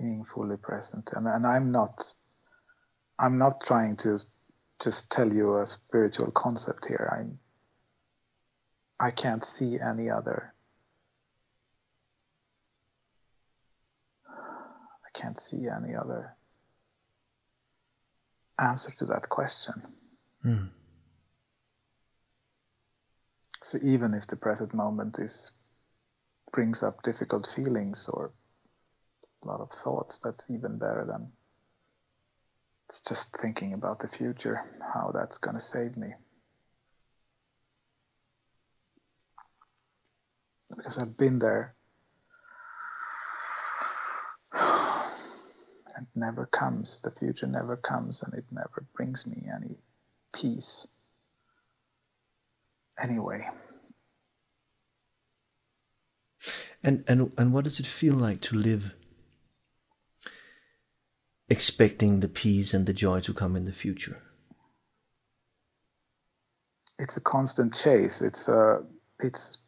Being 0.00 0.24
fully 0.24 0.56
present 0.56 1.10
and, 1.14 1.26
and 1.26 1.46
i'm 1.46 1.70
not 1.70 2.14
i'm 3.18 3.38
not 3.38 3.60
trying 3.62 3.96
to 3.96 4.18
just 4.80 5.10
tell 5.10 5.32
you 5.32 5.58
a 5.58 5.66
spiritual 5.66 6.30
concept 6.30 6.86
here. 6.88 7.08
I 7.12 9.06
I 9.06 9.10
can't 9.10 9.44
see 9.44 9.78
any 9.78 10.10
other. 10.10 10.54
I 14.26 15.10
can't 15.14 15.38
see 15.38 15.68
any 15.68 15.94
other 15.94 16.34
answer 18.58 18.90
to 18.98 19.06
that 19.06 19.28
question. 19.28 19.82
Mm. 20.44 20.70
So 23.62 23.78
even 23.82 24.14
if 24.14 24.26
the 24.26 24.36
present 24.36 24.72
moment 24.74 25.18
is 25.18 25.52
brings 26.52 26.82
up 26.82 27.02
difficult 27.02 27.46
feelings 27.46 28.08
or 28.08 28.32
a 29.42 29.48
lot 29.48 29.60
of 29.60 29.70
thoughts, 29.70 30.18
that's 30.18 30.50
even 30.50 30.78
better 30.78 31.04
than 31.06 31.30
just 33.06 33.36
thinking 33.36 33.72
about 33.72 34.00
the 34.00 34.08
future, 34.08 34.62
how 34.92 35.10
that's 35.14 35.38
going 35.38 35.54
to 35.54 35.60
save 35.60 35.96
me. 35.96 36.08
Because 40.76 40.98
I've 40.98 41.16
been 41.16 41.38
there. 41.38 41.74
and 45.96 46.06
never 46.14 46.46
comes, 46.46 47.00
the 47.00 47.10
future 47.10 47.46
never 47.46 47.76
comes, 47.76 48.22
and 48.22 48.34
it 48.34 48.44
never 48.50 48.84
brings 48.94 49.26
me 49.26 49.48
any 49.52 49.76
peace. 50.32 50.86
Anyway. 53.02 53.48
And 56.82 57.04
and 57.06 57.32
and 57.36 57.52
what 57.52 57.64
does 57.64 57.78
it 57.80 57.86
feel 57.86 58.14
like 58.14 58.40
to 58.42 58.56
live 58.56 58.96
expecting 61.50 62.20
the 62.20 62.28
peace 62.28 62.72
and 62.72 62.86
the 62.86 62.92
joy 62.94 63.20
to 63.20 63.34
come 63.34 63.56
in 63.56 63.64
the 63.66 63.72
future? 63.72 64.22
It's 66.98 67.16
a 67.16 67.20
constant 67.22 67.74
chase. 67.74 68.22
It's 68.22 68.48
a 68.48 68.84
it's 69.18 69.58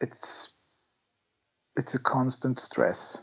it's 0.00 0.54
it's 1.76 1.94
a 1.94 1.98
constant 2.00 2.58
stress. 2.58 3.20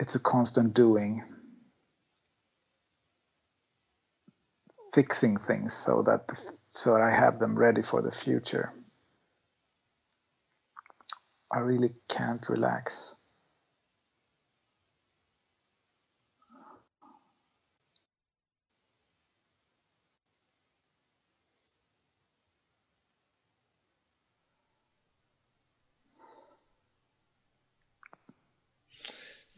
It's 0.00 0.14
a 0.14 0.20
constant 0.20 0.74
doing. 0.74 1.24
Fixing 4.94 5.38
things 5.38 5.72
so 5.72 6.02
that 6.02 6.28
the, 6.28 6.52
so 6.70 6.94
I 6.94 7.10
have 7.10 7.38
them 7.38 7.58
ready 7.58 7.82
for 7.82 8.02
the 8.02 8.12
future. 8.12 8.72
I 11.52 11.60
really 11.60 11.90
can't 12.08 12.48
relax. 12.48 13.16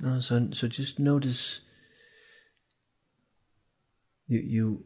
No, 0.01 0.19
so 0.19 0.51
so 0.51 0.67
just 0.67 0.99
notice 0.99 1.61
you 4.27 4.41
you 4.41 4.85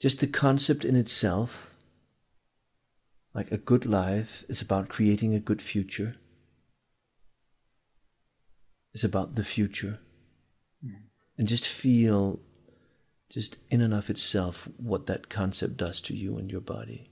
just 0.00 0.20
the 0.20 0.26
concept 0.26 0.84
in 0.84 0.94
itself 0.94 1.73
like 3.34 3.50
a 3.50 3.58
good 3.58 3.84
life 3.84 4.44
is 4.48 4.62
about 4.62 4.88
creating 4.88 5.34
a 5.34 5.40
good 5.40 5.60
future. 5.60 6.14
It's 8.92 9.04
about 9.04 9.34
the 9.34 9.44
future. 9.44 9.98
Mm. 10.84 11.02
And 11.36 11.48
just 11.48 11.66
feel, 11.66 12.40
just 13.28 13.58
in 13.70 13.80
and 13.80 13.92
of 13.92 14.08
itself, 14.08 14.68
what 14.76 15.06
that 15.06 15.28
concept 15.28 15.76
does 15.76 16.00
to 16.02 16.14
you 16.14 16.38
and 16.38 16.50
your 16.50 16.60
body. 16.60 17.10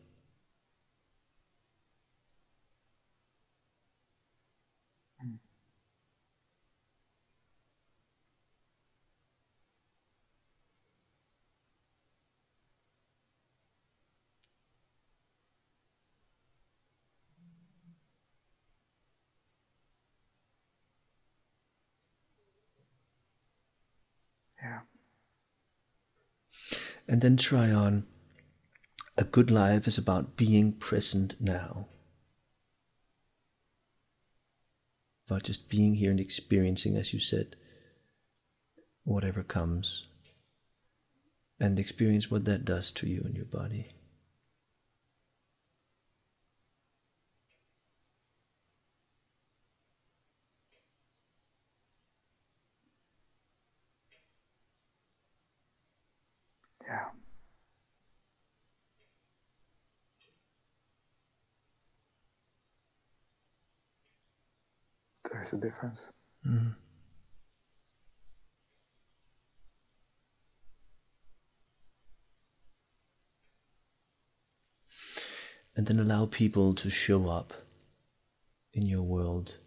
And 27.13 27.21
then 27.21 27.37
try 27.37 27.71
on 27.71 28.07
a 29.19 29.25
good 29.25 29.51
life 29.51 29.87
is 29.87 29.99
about 29.99 30.35
being 30.35 30.73
present 30.73 31.35
now. 31.39 31.89
About 35.29 35.43
just 35.43 35.69
being 35.69 35.97
here 35.97 36.11
and 36.11 36.19
experiencing, 36.19 36.97
as 36.97 37.13
you 37.13 37.21
said, 37.21 37.55
whatever 39.05 39.43
comes. 39.43 40.09
And 41.61 41.79
experience 41.79 42.31
what 42.31 42.47
that 42.47 42.65
does 42.65 42.91
to 42.93 43.07
you 43.07 43.21
and 43.27 43.37
your 43.37 43.45
body. 43.45 43.89
There's 65.43 65.55
a 65.55 65.59
difference. 65.59 66.13
Mm. 66.47 66.77
And 75.75 75.87
then 75.89 75.99
allow 75.99 76.27
people 76.27 76.75
to 76.75 76.89
show 76.89 77.29
up 77.29 77.55
in 78.73 78.87
your 78.87 79.03
world 79.03 79.59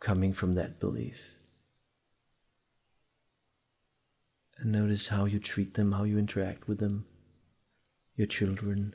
coming 0.00 0.32
from 0.32 0.54
that 0.54 0.80
belief. 0.80 1.36
And 4.56 4.72
notice 4.72 5.08
how 5.08 5.26
you 5.26 5.38
treat 5.38 5.74
them, 5.74 5.92
how 5.92 6.04
you 6.04 6.18
interact 6.18 6.68
with 6.68 6.78
them, 6.78 7.04
your 8.14 8.28
children, 8.28 8.94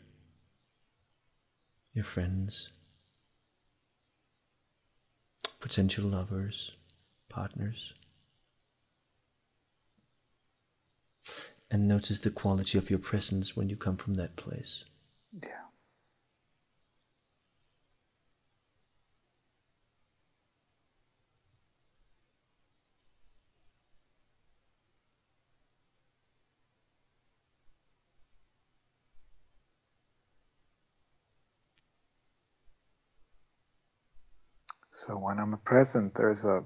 your 1.94 2.06
friends 2.06 2.70
potential 5.62 6.06
lovers, 6.06 6.76
partners. 7.30 7.94
And 11.70 11.88
notice 11.88 12.20
the 12.20 12.32
quality 12.32 12.78
of 12.78 12.90
your 12.90 13.00
presence 13.00 13.56
when 13.56 13.70
you 13.70 13.78
come 13.78 13.96
from 13.96 14.16
that 14.16 14.36
place. 14.36 14.84
Yeah. 15.42 15.71
So 35.02 35.18
when 35.18 35.40
I'm 35.40 35.58
present, 35.58 36.14
there's 36.14 36.46
a 36.46 36.64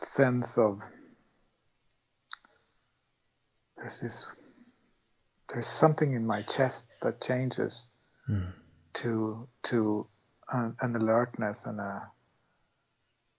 sense 0.00 0.58
of 0.58 0.82
there's 3.76 4.00
this 4.00 4.26
there's 5.48 5.68
something 5.68 6.12
in 6.12 6.26
my 6.26 6.42
chest 6.42 6.88
that 7.02 7.20
changes 7.20 7.88
mm. 8.28 8.52
to 8.94 9.46
to 9.62 10.08
an, 10.50 10.74
an 10.80 10.96
alertness 10.96 11.66
and 11.66 11.78
a 11.78 12.10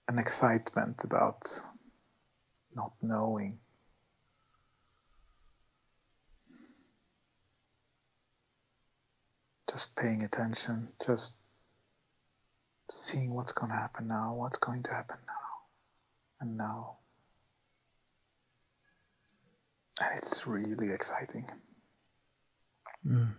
an 0.07 0.19
excitement 0.19 1.03
about 1.03 1.43
not 2.73 2.93
knowing. 3.01 3.59
Just 9.69 9.97
paying 9.97 10.23
attention, 10.23 10.87
just 11.05 11.35
seeing 12.89 13.33
what's 13.33 13.51
going 13.51 13.71
to 13.71 13.77
happen 13.77 14.07
now, 14.07 14.35
what's 14.35 14.57
going 14.57 14.83
to 14.83 14.91
happen 14.91 15.17
now, 15.27 16.41
and 16.41 16.57
now. 16.57 16.97
And 20.01 20.17
it's 20.17 20.45
really 20.45 20.91
exciting. 20.91 21.49
Mm. 23.07 23.29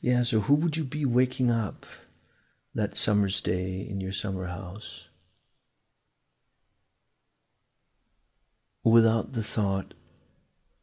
Yeah, 0.00 0.22
so 0.22 0.40
who 0.40 0.54
would 0.54 0.76
you 0.76 0.84
be 0.84 1.04
waking 1.04 1.50
up 1.50 1.86
that 2.74 2.94
summer's 2.94 3.40
day 3.40 3.86
in 3.88 4.00
your 4.00 4.12
summer 4.12 4.46
house? 4.46 5.08
Without 8.86 9.32
the 9.32 9.42
thought, 9.42 9.94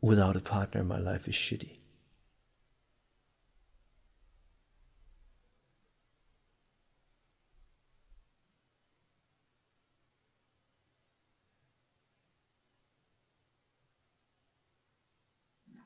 without 0.01 0.35
a 0.35 0.41
partner, 0.41 0.83
my 0.83 0.99
life 0.99 1.25
is 1.25 1.35
shitty? 1.35 1.77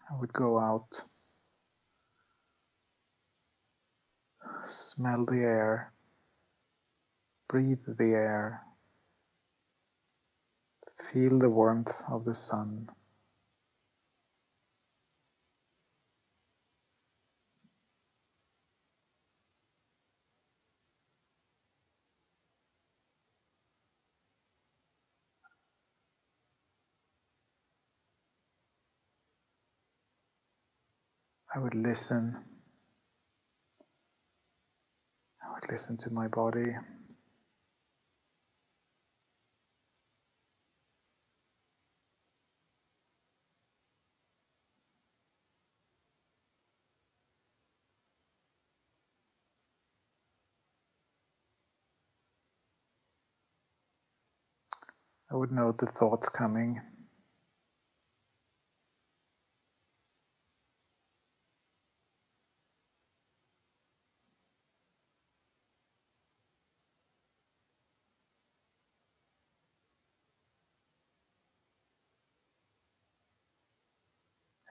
I 0.10 0.20
would 0.20 0.34
go 0.34 0.58
out, 0.58 1.04
smell 4.64 5.24
the 5.26 5.42
air, 5.42 5.94
breathe 7.48 7.84
the 7.86 8.16
air, 8.16 8.64
feel 11.00 11.40
the 11.40 11.50
warmth 11.50 12.04
of 12.12 12.26
the 12.26 12.34
sun. 12.36 12.90
I 31.56 31.60
would 31.60 31.76
listen. 31.76 32.38
I 35.44 35.54
would 35.54 35.72
listen 35.72 35.98
to 36.00 36.12
my 36.12 36.28
body. 36.30 36.76
I 55.30 55.36
would 55.36 55.52
note 55.52 55.78
the 55.80 55.86
thoughts 55.86 56.30
coming. 56.30 56.82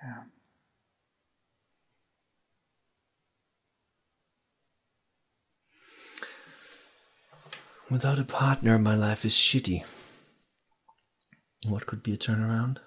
Yeah. 0.03 0.23
Without 7.91 8.19
a 8.19 8.25
partner, 8.25 8.79
my 8.79 8.95
life 8.95 9.25
is 9.25 9.33
shitty. 9.33 9.96
What 11.69 11.87
could 11.87 12.03
be 12.03 12.15
a 12.15 12.17
turnaround? 12.17 12.79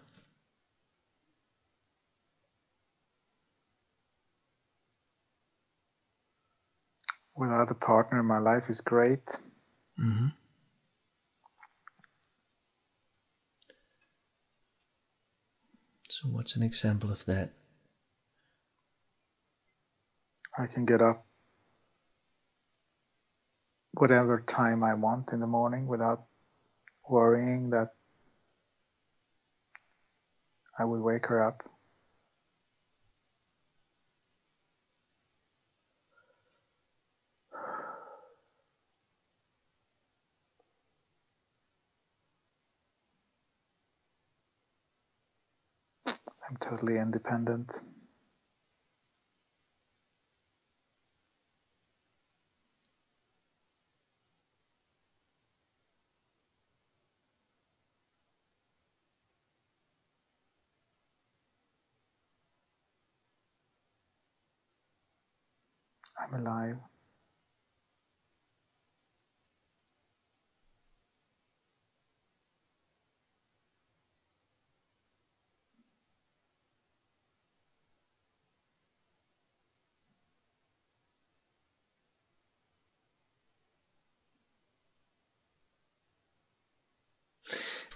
Without 7.36 7.72
a 7.72 7.76
partner, 7.76 8.20
in 8.20 8.26
my 8.26 8.40
life 8.40 8.70
is 8.70 8.80
great. 8.80 9.40
Mm-hmm. 10.00 10.28
So, 16.10 16.30
what's 16.30 16.56
an 16.56 16.64
example 16.64 17.12
of 17.12 17.26
that? 17.26 17.52
I 20.58 20.68
can 20.68 20.86
get 20.86 21.02
up 21.02 21.26
whatever 23.94 24.42
time 24.46 24.84
I 24.84 24.94
want 24.94 25.34
in 25.34 25.40
the 25.40 25.48
morning 25.48 25.88
without 25.88 26.26
worrying 27.08 27.70
that 27.72 27.94
I 30.80 30.86
would 30.86 31.02
wake 31.02 31.28
her 31.28 31.44
up. 31.44 31.64
I'm 46.50 46.58
totally 46.60 46.98
independent. 46.98 47.82
I'm 66.32 66.42
alive. 66.42 66.78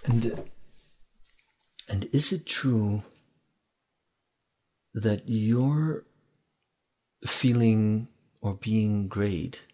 And 0.06 0.44
and 1.88 2.08
is 2.12 2.32
it 2.32 2.46
true 2.46 3.02
that 4.94 5.22
your 5.26 6.04
feeling 7.26 8.08
or 8.44 8.52
being 8.52 9.08
great 9.08 9.64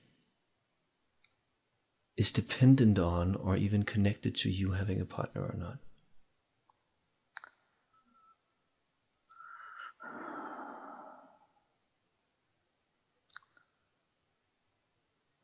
is 2.16 2.30
dependent 2.30 3.00
on 3.00 3.34
or 3.34 3.56
even 3.56 3.82
connected 3.82 4.32
to 4.36 4.48
you 4.48 4.70
having 4.70 5.00
a 5.00 5.04
partner 5.04 5.42
or 5.42 5.56
not? 5.58 5.78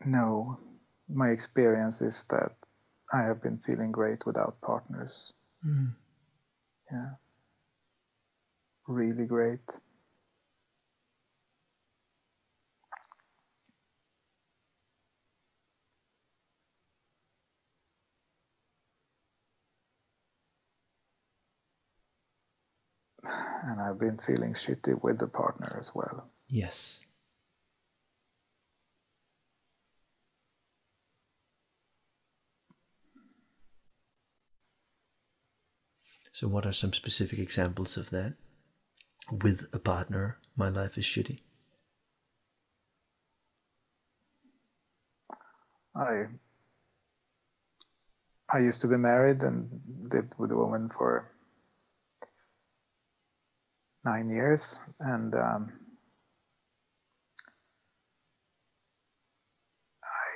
No, 0.04 0.56
my 1.08 1.30
experience 1.30 2.00
is 2.00 2.24
that 2.30 2.52
I 3.12 3.22
have 3.22 3.42
been 3.42 3.58
feeling 3.58 3.90
great 3.90 4.24
without 4.24 4.60
partners. 4.60 5.32
Mm. 5.66 5.96
Yeah. 6.92 7.10
Really 8.86 9.26
great. 9.26 9.80
And 23.62 23.80
I've 23.80 23.98
been 23.98 24.18
feeling 24.18 24.52
shitty 24.54 25.02
with 25.02 25.18
the 25.18 25.28
partner 25.28 25.76
as 25.78 25.92
well. 25.94 26.28
Yes. 26.48 27.04
So, 36.32 36.48
what 36.48 36.66
are 36.66 36.72
some 36.72 36.92
specific 36.92 37.38
examples 37.38 37.96
of 37.96 38.10
that? 38.10 38.34
With 39.42 39.68
a 39.72 39.78
partner, 39.78 40.38
my 40.54 40.68
life 40.68 40.98
is 40.98 41.04
shitty. 41.04 41.40
I 45.94 46.26
I 48.52 48.58
used 48.58 48.82
to 48.82 48.88
be 48.88 48.98
married 48.98 49.42
and 49.42 49.80
lived 50.12 50.34
with 50.38 50.52
a 50.52 50.56
woman 50.56 50.90
for 50.90 51.32
nine 54.06 54.28
years, 54.28 54.78
and 55.00 55.34
um, 55.34 55.72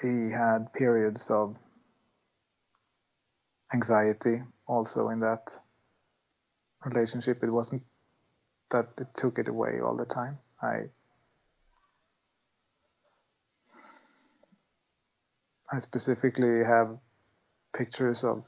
I 0.04 0.06
had 0.36 0.72
periods 0.72 1.30
of 1.30 1.56
anxiety 3.72 4.42
also 4.66 5.08
in 5.08 5.20
that 5.20 5.56
relationship. 6.84 7.38
It 7.42 7.50
wasn't 7.50 7.84
that 8.70 8.88
it 8.98 9.08
took 9.14 9.38
it 9.38 9.46
away 9.48 9.80
all 9.80 9.96
the 9.96 10.04
time. 10.04 10.38
I 10.60 10.90
I 15.72 15.78
specifically 15.78 16.64
have 16.64 16.98
pictures 17.72 18.24
of 18.24 18.42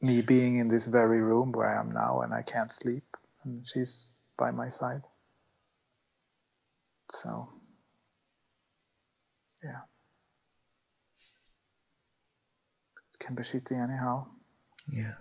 me 0.00 0.22
being 0.22 0.56
in 0.56 0.68
this 0.68 0.86
very 0.86 1.20
room 1.20 1.50
where 1.50 1.66
I 1.66 1.80
am 1.80 1.88
now 1.88 2.20
and 2.20 2.32
I 2.32 2.42
can't 2.42 2.72
sleep 2.72 3.04
and 3.44 3.66
she's 3.66 4.12
by 4.36 4.50
my 4.50 4.68
side. 4.68 5.02
So, 7.10 7.48
yeah. 9.62 9.80
It 13.14 13.18
can 13.18 13.34
be 13.34 13.42
shitty 13.42 13.72
anyhow. 13.72 14.26
Yeah. 14.88 15.14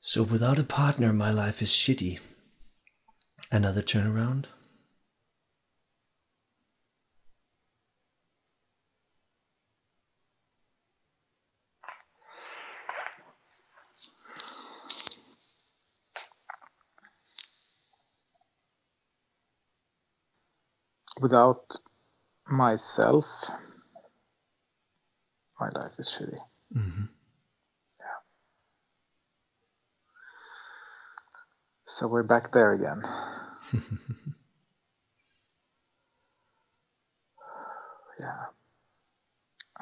So 0.00 0.22
without 0.22 0.58
a 0.58 0.64
partner, 0.64 1.12
my 1.12 1.30
life 1.30 1.60
is 1.60 1.68
shitty. 1.68 2.20
Another 3.52 3.82
turnaround? 3.82 4.46
Without 21.20 21.76
myself, 22.46 23.50
my 25.60 25.68
life 25.74 25.98
is 25.98 26.08
shitty. 26.08 26.38
Mm-hmm. 26.76 27.04
Yeah. 27.98 28.20
So 31.84 32.06
we're 32.06 32.22
back 32.22 32.52
there 32.52 32.72
again. 32.72 33.02
yeah. 38.20 38.44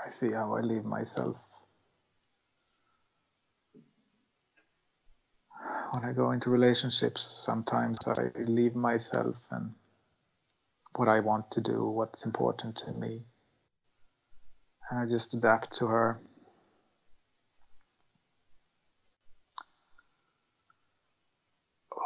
I 0.05 0.09
see 0.09 0.33
how 0.33 0.57
I 0.57 0.61
leave 0.61 0.85
myself. 0.85 1.37
When 5.93 6.05
I 6.05 6.13
go 6.13 6.31
into 6.31 6.51
relationships, 6.51 7.23
sometimes 7.23 7.99
I 8.07 8.31
leave 8.39 8.75
myself 8.75 9.37
and 9.51 9.75
what 10.99 11.09
I 11.09 11.21
want 11.21 11.51
to 11.53 11.61
do, 11.61 11.85
what's 11.85 12.25
important 12.25 12.77
to 12.79 12.93
me. 12.93 13.27
And 14.91 14.99
I 14.99 15.07
just 15.07 15.35
adapt 15.35 15.75
to 15.79 15.87
her. 15.87 16.21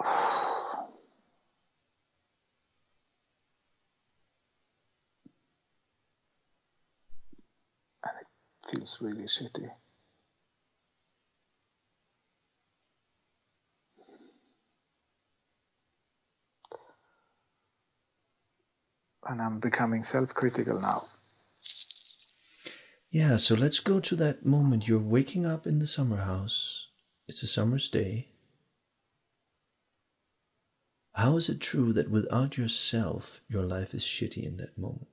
And 8.03 8.15
it 8.19 8.27
feels 8.71 8.99
really 9.03 9.25
shitty. 9.25 9.71
And 19.31 19.41
I'm 19.41 19.61
becoming 19.61 20.03
self 20.03 20.35
critical 20.35 20.81
now. 20.81 21.03
Yeah, 23.13 23.37
so 23.37 23.55
let's 23.55 23.79
go 23.79 24.01
to 24.01 24.17
that 24.17 24.45
moment. 24.45 24.89
You're 24.89 24.99
waking 24.99 25.47
up 25.47 25.69
in 25.69 25.79
the 25.79 25.87
summer 25.87 26.17
house. 26.17 26.89
It's 27.29 27.45
a 27.45 27.47
summer's 27.47 27.89
day. 27.89 28.27
How 31.15 31.37
is 31.37 31.49
it 31.49 31.61
true 31.61 31.93
that 31.93 32.11
without 32.11 32.59
yourself, 32.59 33.41
your 33.49 33.63
life 33.63 33.95
is 33.95 34.03
shitty 34.03 34.45
in 34.45 34.57
that 34.57 34.77
moment? 34.77 35.07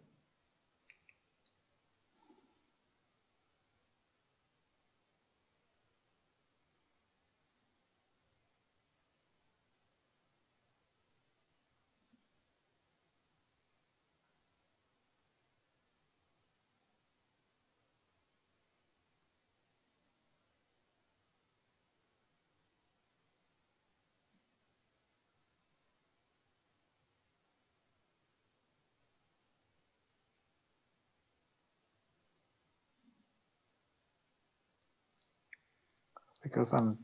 Because 36.47 36.73
I'm 36.73 36.97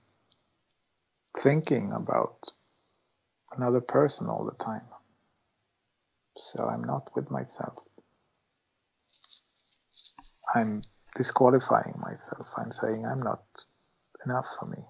thinking 1.38 1.92
about 1.92 2.52
another 3.56 3.82
person 3.82 4.28
all 4.28 4.46
the 4.46 4.64
time. 4.64 4.88
So 6.38 6.66
I'm 6.66 6.84
not 6.84 7.12
with 7.16 7.30
myself. 7.30 7.78
I'm 10.56 10.82
disqualifying 11.16 11.96
myself. 12.00 12.54
I'm 12.58 12.72
saying 12.72 13.06
I'm 13.06 13.22
not 13.22 13.44
enough 14.26 14.48
for 14.60 14.66
me. 14.66 14.84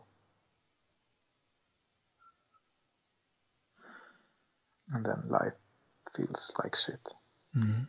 And 4.94 5.06
then 5.06 5.24
life 5.30 5.54
feels 6.16 6.54
like 6.64 6.76
shit. 6.76 7.02
Mm-hmm. 7.58 7.84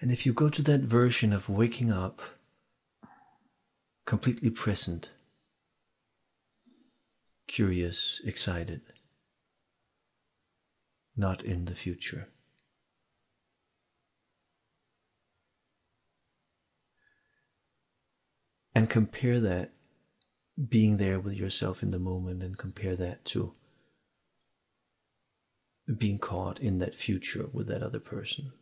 And 0.00 0.10
if 0.10 0.26
you 0.26 0.32
go 0.32 0.50
to 0.50 0.62
that 0.62 0.82
version 0.82 1.32
of 1.32 1.48
waking 1.48 1.90
up 1.90 2.20
completely 4.04 4.50
present, 4.50 5.10
curious, 7.48 8.20
excited, 8.24 8.82
not 11.16 11.42
in 11.42 11.64
the 11.64 11.74
future. 11.74 12.28
And 18.74 18.90
compare 18.90 19.40
that 19.40 19.72
being 20.68 20.98
there 20.98 21.18
with 21.18 21.34
yourself 21.34 21.82
in 21.82 21.90
the 21.90 21.98
moment 21.98 22.42
and 22.42 22.58
compare 22.58 22.94
that 22.96 23.24
to 23.26 23.54
being 25.96 26.18
caught 26.18 26.58
in 26.60 26.78
that 26.80 26.94
future 26.94 27.46
with 27.52 27.68
that 27.68 27.82
other 27.82 28.00
person. 28.00 28.52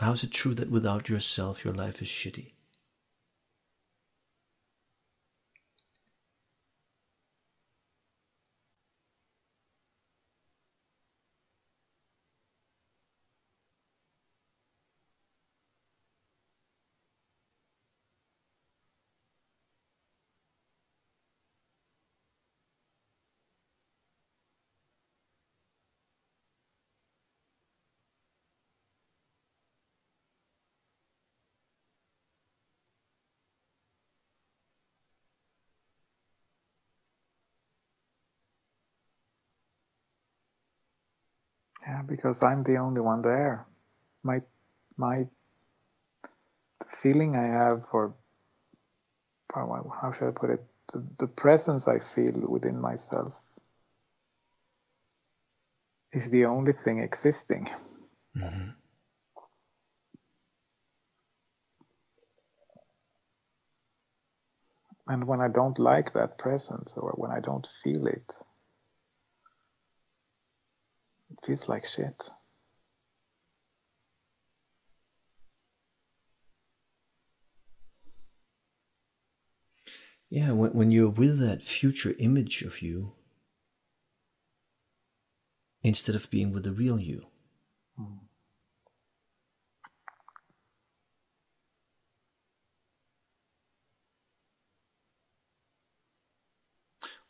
How 0.00 0.12
is 0.12 0.24
it 0.24 0.30
true 0.30 0.54
that 0.54 0.70
without 0.70 1.10
yourself 1.10 1.62
your 1.62 1.74
life 1.74 2.00
is 2.00 2.08
shitty? 2.08 2.52
Yeah, 41.82 42.02
because 42.02 42.42
I'm 42.42 42.62
the 42.62 42.76
only 42.76 43.00
one 43.00 43.22
there. 43.22 43.66
My 44.22 44.42
my 44.96 45.28
the 46.80 46.86
feeling 46.86 47.36
I 47.36 47.46
have 47.46 47.86
for 47.90 48.14
how 49.52 50.12
should 50.12 50.28
I 50.28 50.32
put 50.32 50.50
it? 50.50 50.64
The, 50.92 51.04
the 51.18 51.26
presence 51.26 51.88
I 51.88 51.98
feel 51.98 52.32
within 52.48 52.80
myself 52.80 53.34
is 56.12 56.30
the 56.30 56.46
only 56.46 56.72
thing 56.72 56.98
existing. 56.98 57.68
Mm-hmm. 58.36 58.70
And 65.08 65.26
when 65.26 65.40
I 65.40 65.48
don't 65.48 65.78
like 65.78 66.12
that 66.12 66.38
presence 66.38 66.96
or 66.96 67.10
when 67.16 67.32
I 67.32 67.40
don't 67.40 67.66
feel 67.82 68.06
it, 68.06 68.32
it 71.30 71.38
feels 71.44 71.68
like 71.68 71.84
shit. 71.84 72.30
Yeah, 80.28 80.52
when, 80.52 80.72
when 80.72 80.90
you're 80.92 81.10
with 81.10 81.40
that 81.40 81.64
future 81.64 82.14
image 82.18 82.62
of 82.62 82.82
you 82.82 83.14
instead 85.82 86.14
of 86.14 86.30
being 86.30 86.52
with 86.52 86.64
the 86.64 86.72
real 86.72 87.00
you. 87.00 87.26
Hmm. 87.96 88.18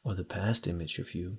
Or 0.03 0.15
the 0.15 0.25
past 0.25 0.67
image 0.67 0.99
of 0.99 1.15
you. 1.15 1.39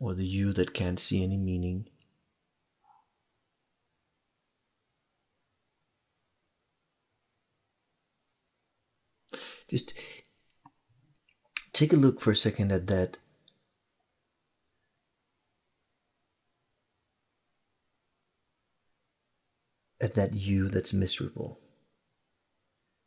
Or 0.00 0.14
the 0.14 0.24
you 0.24 0.52
that 0.52 0.74
can't 0.74 1.00
see 1.00 1.24
any 1.24 1.36
meaning. 1.36 1.88
Just 9.68 9.92
take 11.72 11.92
a 11.92 11.96
look 11.96 12.20
for 12.20 12.30
a 12.30 12.36
second 12.36 12.72
at 12.72 12.86
that. 12.86 13.18
At 20.00 20.14
that 20.14 20.32
you 20.34 20.68
that's 20.68 20.94
miserable. 20.94 21.58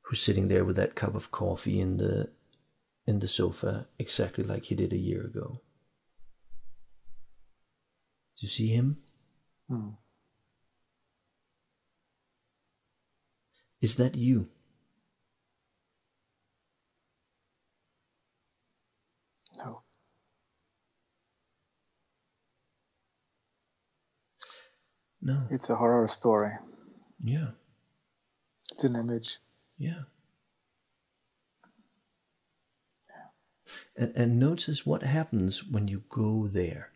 Who's 0.04 0.22
sitting 0.22 0.50
there 0.50 0.66
with 0.66 0.76
that 0.76 0.94
cup 0.94 1.16
of 1.16 1.32
coffee 1.32 1.80
in 1.80 1.98
the 1.98 2.32
in 3.08 3.20
the 3.20 3.28
sofa 3.28 3.88
exactly 3.98 4.44
like 4.44 4.66
he 4.66 4.76
did 4.76 4.94
a 4.94 4.98
year 4.98 5.24
ago 5.24 5.62
do 8.42 8.46
you 8.46 8.50
see 8.50 8.70
him 8.70 8.98
Hmm. 9.68 9.90
is 13.82 13.98
that 13.98 14.16
you 14.18 14.50
No. 19.60 19.84
no 25.22 25.46
It's 25.52 25.70
a 25.70 25.76
horror 25.76 26.08
story. 26.08 26.52
yeah 27.20 27.52
It's 28.72 28.84
an 28.84 28.96
image. 28.96 29.38
Yeah. 29.78 30.04
And, 33.96 34.14
and 34.16 34.40
notice 34.40 34.86
what 34.86 35.04
happens 35.04 35.64
when 35.64 35.88
you 35.88 36.04
go 36.10 36.48
there. 36.48 36.91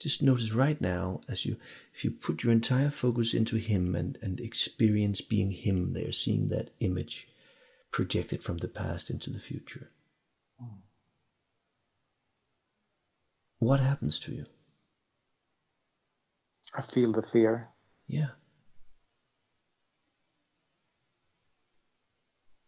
Just 0.00 0.22
notice 0.22 0.54
right 0.54 0.80
now 0.80 1.20
as 1.28 1.44
you 1.44 1.56
if 1.92 2.04
you 2.04 2.10
put 2.10 2.42
your 2.42 2.52
entire 2.52 2.88
focus 2.88 3.34
into 3.34 3.56
him 3.56 3.94
and, 3.94 4.18
and 4.22 4.40
experience 4.40 5.20
being 5.20 5.50
him 5.50 5.92
there, 5.92 6.10
seeing 6.10 6.48
that 6.48 6.70
image 6.80 7.28
projected 7.92 8.42
from 8.42 8.58
the 8.58 8.68
past 8.68 9.10
into 9.10 9.28
the 9.30 9.38
future. 9.38 9.90
What 13.58 13.80
happens 13.80 14.18
to 14.20 14.32
you? 14.32 14.44
I 16.74 16.80
feel 16.80 17.12
the 17.12 17.22
fear. 17.22 17.68
Yeah. 18.06 18.28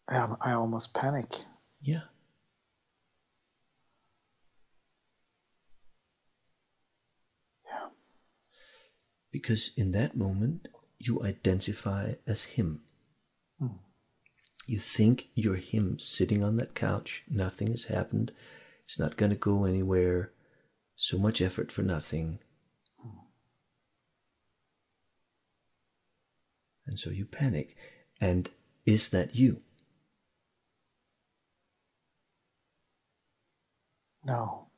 I, 0.06 0.34
I 0.44 0.52
almost 0.52 0.94
panic. 0.94 1.28
Yeah. 1.80 1.94
Yeah. 1.94 2.11
Because 9.32 9.72
in 9.76 9.92
that 9.92 10.16
moment, 10.16 10.68
you 10.98 11.22
identify 11.22 12.14
as 12.26 12.44
him. 12.44 12.82
Hmm. 13.58 13.78
You 14.66 14.78
think 14.78 15.28
you're 15.34 15.56
him 15.56 15.98
sitting 15.98 16.44
on 16.44 16.56
that 16.56 16.74
couch, 16.74 17.24
nothing 17.28 17.68
has 17.68 17.86
happened, 17.86 18.32
it's 18.84 19.00
not 19.00 19.16
going 19.16 19.30
to 19.30 19.36
go 19.36 19.64
anywhere, 19.64 20.32
so 20.94 21.18
much 21.18 21.40
effort 21.40 21.72
for 21.72 21.82
nothing. 21.82 22.38
And 26.86 26.98
so 26.98 27.10
you 27.10 27.26
panic. 27.26 27.76
And 28.20 28.50
is 28.84 29.10
that 29.10 29.34
you? 29.34 29.62
No. 34.24 34.68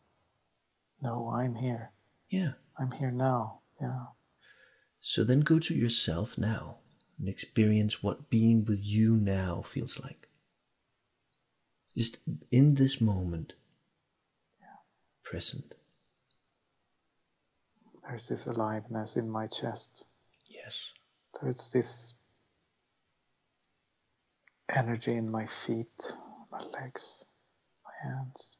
No, 1.02 1.30
I'm 1.34 1.54
here. 1.54 1.90
Yeah. 2.30 2.52
I'm 2.78 2.92
here 2.92 3.10
now. 3.10 3.60
Yeah. 3.80 4.04
So 5.06 5.22
then 5.22 5.40
go 5.40 5.58
to 5.58 5.74
yourself 5.74 6.38
now 6.38 6.78
and 7.18 7.28
experience 7.28 8.02
what 8.02 8.30
being 8.30 8.64
with 8.64 8.80
you 8.82 9.16
now 9.16 9.60
feels 9.60 10.00
like. 10.02 10.28
Just 11.94 12.20
in 12.50 12.76
this 12.76 13.02
moment, 13.02 13.52
present. 15.22 15.74
There's 18.02 18.28
this 18.28 18.46
aliveness 18.46 19.18
in 19.18 19.28
my 19.28 19.46
chest. 19.46 20.06
Yes. 20.48 20.94
There's 21.38 21.70
this 21.70 22.14
energy 24.74 25.14
in 25.14 25.30
my 25.30 25.44
feet, 25.44 26.16
my 26.50 26.62
legs, 26.80 27.26
my 27.84 28.08
hands. 28.10 28.56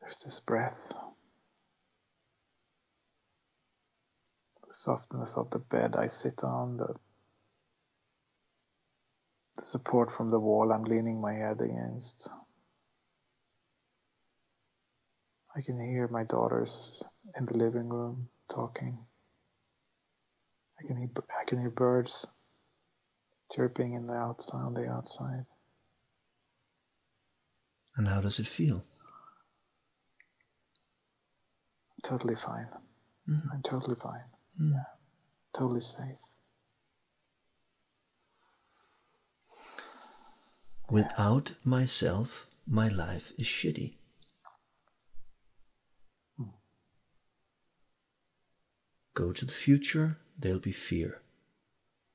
There's 0.00 0.22
this 0.24 0.40
breath. 0.40 0.94
Softness 4.72 5.36
of 5.36 5.50
the 5.50 5.58
bed 5.58 5.96
I 5.96 6.06
sit 6.06 6.42
on, 6.44 6.76
the, 6.76 6.94
the 9.56 9.62
support 9.62 10.10
from 10.10 10.30
the 10.30 10.40
wall 10.40 10.72
I'm 10.72 10.84
leaning 10.84 11.20
my 11.20 11.34
head 11.34 11.60
against. 11.60 12.30
I 15.54 15.60
can 15.60 15.78
hear 15.78 16.08
my 16.10 16.24
daughters 16.24 17.04
in 17.38 17.46
the 17.46 17.56
living 17.56 17.88
room 17.88 18.28
talking. 18.48 18.98
I 20.82 20.86
can 20.86 20.96
hear, 20.96 21.08
I 21.40 21.44
can 21.44 21.60
hear 21.60 21.70
birds 21.70 22.26
chirping 23.52 23.92
in 23.92 24.06
the 24.06 24.14
outside, 24.14 24.64
on 24.64 24.74
the 24.74 24.88
outside. 24.88 25.44
And 27.96 28.08
how 28.08 28.22
does 28.22 28.38
it 28.38 28.46
feel? 28.46 28.84
Totally 32.02 32.34
fine. 32.34 32.68
Mhm. 33.28 33.52
I'm 33.52 33.62
totally 33.62 33.96
fine. 33.96 34.24
Yeah. 34.58 34.84
Totally 35.52 35.80
safe. 35.80 36.16
Without 40.90 41.54
myself, 41.64 42.48
my 42.66 42.88
life 42.88 43.32
is 43.38 43.46
shitty. 43.46 43.94
Hmm. 46.36 46.50
Go 49.14 49.32
to 49.32 49.46
the 49.46 49.52
future, 49.52 50.18
there'll 50.38 50.58
be 50.58 50.72
fear. 50.72 51.22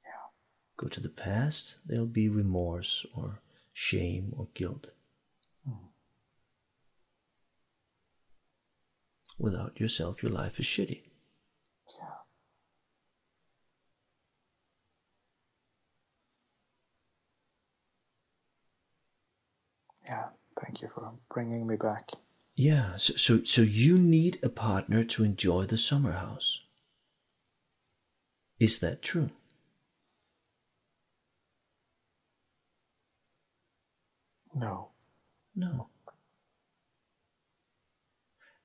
Yeah. 0.04 0.30
Go 0.78 0.88
to 0.90 1.02
the 1.02 1.10
past, 1.10 1.80
there'll 1.88 2.06
be 2.06 2.30
remorse 2.30 3.06
or 3.16 3.42
shame 3.74 4.34
or 4.38 4.46
guilt. 4.54 4.92
Hmm. 5.66 5.88
Without 9.40 9.80
yourself, 9.80 10.22
your 10.22 10.32
life 10.32 10.60
is 10.60 10.66
shitty. 10.66 11.02
Yeah. 12.00 12.17
Yeah. 20.08 20.28
Thank 20.64 20.82
you 20.82 20.90
for 20.94 21.12
bringing 21.34 21.68
me 21.68 21.76
back. 21.76 22.10
Yeah, 22.56 22.98
so, 22.98 23.14
so, 23.14 23.44
so 23.44 23.62
you 23.62 23.98
need 24.00 24.40
a 24.42 24.50
partner 24.50 25.04
to 25.04 25.24
enjoy 25.24 25.66
the 25.66 25.78
summer 25.78 26.14
house. 26.14 26.66
Is 28.60 28.80
that 28.80 29.04
true? 29.04 29.30
No. 34.56 34.90
No. 35.56 35.90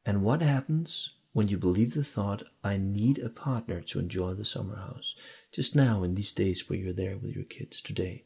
And 0.07 0.25
what 0.25 0.41
happens 0.41 1.17
when 1.35 1.49
you 1.49 1.59
believe 1.59 1.93
the 1.93 2.03
thought, 2.03 2.43
I 2.65 2.79
need 2.79 3.19
a 3.19 3.29
partner 3.29 3.83
to 3.83 3.99
enjoy 3.99 4.33
the 4.33 4.45
summer 4.47 4.77
house? 4.77 5.15
Just 5.53 5.77
now, 5.77 6.03
in 6.03 6.15
these 6.15 6.33
days 6.33 6.69
where 6.69 6.79
you're 6.79 6.95
there 6.95 7.19
with 7.19 7.35
your 7.35 7.45
kids 7.45 7.83
today. 7.83 8.25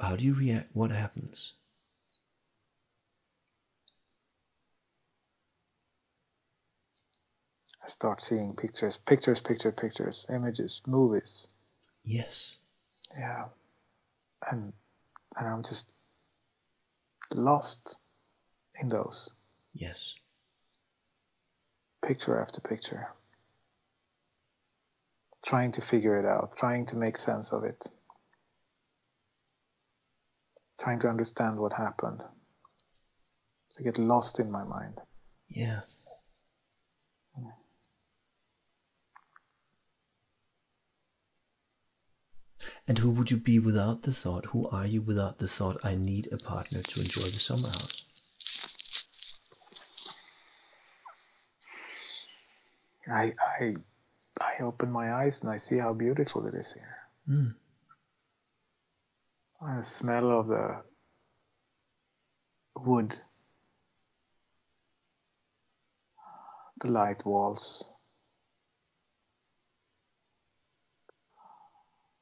How 0.00 0.16
do 0.16 0.24
you 0.24 0.34
react? 0.34 0.70
What 0.74 0.90
happens? 0.90 1.54
I 7.82 7.88
start 7.88 8.20
seeing 8.20 8.54
pictures, 8.54 8.98
pictures, 8.98 9.40
pictures, 9.40 9.74
pictures, 9.74 10.26
images, 10.30 10.82
movies. 10.86 11.48
Yes. 12.04 12.58
Yeah. 13.18 13.46
And 14.50 14.72
and 15.36 15.48
I'm 15.48 15.62
just 15.62 15.92
lost 17.34 17.98
in 18.80 18.88
those 18.88 19.30
Yes. 19.74 20.16
picture 22.02 22.40
after 22.40 22.60
picture. 22.60 23.08
trying 25.44 25.72
to 25.72 25.80
figure 25.80 26.18
it 26.18 26.26
out, 26.26 26.56
trying 26.56 26.84
to 26.86 26.96
make 26.96 27.16
sense 27.16 27.52
of 27.52 27.64
it, 27.64 27.86
trying 30.78 31.00
to 31.00 31.08
understand 31.08 31.58
what 31.58 31.72
happened. 31.72 32.22
To 33.74 33.82
get 33.82 33.98
lost 33.98 34.40
in 34.40 34.50
my 34.50 34.64
mind. 34.64 35.00
Yeah. 35.48 35.80
And 42.88 42.98
who 42.98 43.10
would 43.10 43.30
you 43.30 43.36
be 43.36 43.58
without 43.58 44.02
the 44.02 44.14
thought? 44.14 44.46
Who 44.46 44.66
are 44.70 44.86
you 44.86 45.02
without 45.02 45.38
the 45.38 45.46
thought, 45.46 45.76
I 45.84 45.94
need 45.94 46.28
a 46.32 46.38
partner 46.38 46.80
to 46.80 47.00
enjoy 47.00 47.22
the 47.22 47.38
summer 47.38 47.68
house? 47.68 48.08
I, 53.10 53.32
I, 53.60 53.74
I 54.40 54.62
open 54.62 54.90
my 54.90 55.12
eyes 55.12 55.42
and 55.42 55.50
I 55.50 55.58
see 55.58 55.76
how 55.76 55.92
beautiful 55.92 56.46
it 56.46 56.54
is 56.54 56.72
here. 56.72 56.96
Mm. 57.28 57.54
The 59.60 59.82
smell 59.82 60.30
of 60.38 60.46
the 60.48 60.82
wood, 62.76 63.20
the 66.80 66.90
light 66.90 67.24
walls. 67.26 67.88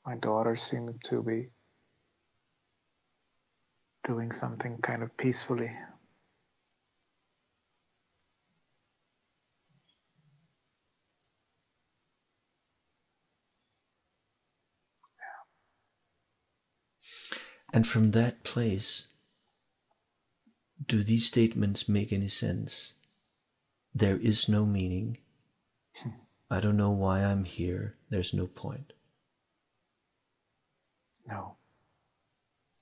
My 0.07 0.16
daughter 0.16 0.57
seemed 0.57 1.03
to 1.05 1.22
be 1.22 1.49
doing 4.05 4.32
something 4.32 4.78
kind 4.78 5.03
of 5.03 5.14
peacefully. 5.16 5.72
And 17.77 17.87
from 17.87 18.12
that 18.12 18.43
place, 18.43 19.12
do 20.87 21.03
these 21.03 21.27
statements 21.27 21.91
make 21.91 22.11
any 22.11 22.27
sense? 22.27 22.95
There 23.95 24.16
is 24.16 24.49
no 24.49 24.64
meaning. 24.64 25.18
I 26.51 26.61
don't 26.61 26.79
know 26.79 26.93
why 26.93 27.22
I'm 27.22 27.45
here. 27.45 27.93
There's 28.09 28.33
no 28.33 28.47
point. 28.47 28.95
No, 31.29 31.57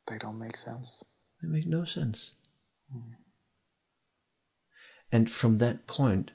they 0.07 0.17
don't 0.17 0.39
make 0.39 0.57
sense. 0.57 1.03
They 1.43 1.49
make 1.49 1.67
no 1.67 1.83
sense. 1.83 2.35
Mm. 2.97 3.15
And 5.11 5.29
from 5.29 5.59
that 5.59 5.89
point, 5.89 6.31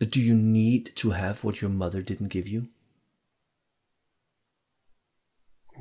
do 0.00 0.22
you 0.22 0.34
need 0.34 0.96
to 0.96 1.10
have 1.10 1.44
what 1.44 1.60
your 1.60 1.70
mother 1.70 2.00
didn't 2.00 2.28
give 2.28 2.48
you? 2.48 2.68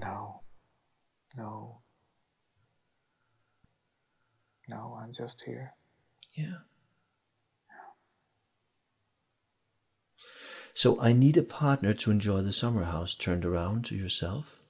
No, 0.02 0.43
no, 1.36 1.80
no, 4.68 4.98
I'm 5.02 5.14
just 5.14 5.44
here. 5.46 5.74
Yeah. 6.34 6.58
So 10.74 11.00
I 11.00 11.14
need 11.14 11.38
a 11.38 11.44
partner 11.44 11.94
to 11.94 12.12
enjoy 12.12 12.42
the 12.42 12.54
summer 12.54 12.84
house 12.84 13.16
turned 13.16 13.46
around 13.46 13.86
to 13.86 13.96
yourself. 13.96 14.64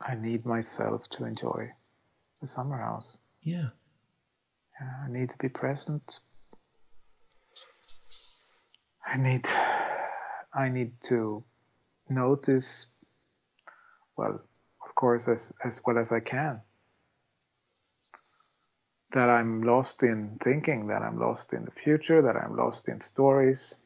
I 0.00 0.16
need 0.16 0.44
myself 0.44 1.08
to 1.10 1.24
enjoy 1.24 1.70
the 2.40 2.46
summer 2.46 2.78
house. 2.78 3.18
Yeah. 3.42 3.70
yeah. 4.80 4.90
I 5.04 5.08
need 5.08 5.30
to 5.30 5.38
be 5.38 5.48
present. 5.48 6.20
I 9.04 9.16
need 9.16 9.48
I 10.52 10.68
need 10.68 10.92
to 11.04 11.44
notice 12.10 12.88
well, 14.16 14.42
course 14.98 15.28
as 15.28 15.52
as 15.64 15.80
well 15.86 15.98
as 15.98 16.10
I 16.12 16.20
can. 16.20 16.60
That 19.12 19.30
I'm 19.30 19.62
lost 19.62 20.02
in 20.02 20.38
thinking, 20.44 20.88
that 20.88 21.02
I'm 21.02 21.18
lost 21.18 21.52
in 21.54 21.64
the 21.64 21.70
future, 21.70 22.20
that 22.22 22.36
I'm 22.36 22.56
lost 22.56 22.88
in 22.88 23.00
stories. 23.00 23.78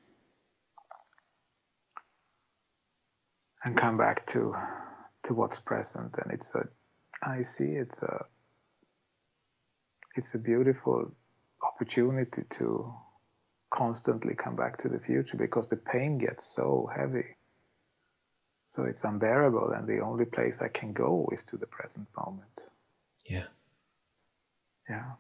And 3.65 3.77
come 3.77 3.97
back 3.97 4.27
to 4.29 4.55
to 5.25 5.35
what's 5.35 5.61
present. 5.61 6.19
And 6.19 6.33
it's 6.33 6.55
a 6.55 6.65
i 7.23 7.43
see 7.43 7.71
it's 7.85 8.03
a 8.03 8.25
it's 10.17 10.35
a 10.35 10.39
beautiful 10.39 11.13
opportunity 11.63 12.43
to 12.59 12.93
constantly 13.71 14.35
come 14.35 14.57
back 14.57 14.77
to 14.79 14.89
the 14.89 14.99
future 14.99 15.37
because 15.37 15.69
the 15.69 15.77
pain 15.77 16.19
gets 16.19 16.45
so 16.45 16.91
heavy 16.95 17.37
so 18.73 18.85
it's 18.85 19.05
unbearable 19.05 19.73
and 19.73 19.87
the 19.87 20.01
only 20.01 20.25
place 20.25 20.63
i 20.63 20.69
can 20.69 20.93
go 20.95 21.29
is 21.33 21.43
to 21.45 21.57
the 21.59 21.67
present 21.67 22.09
moment 22.17 22.67
yeah 23.27 23.49
yeah 24.89 25.13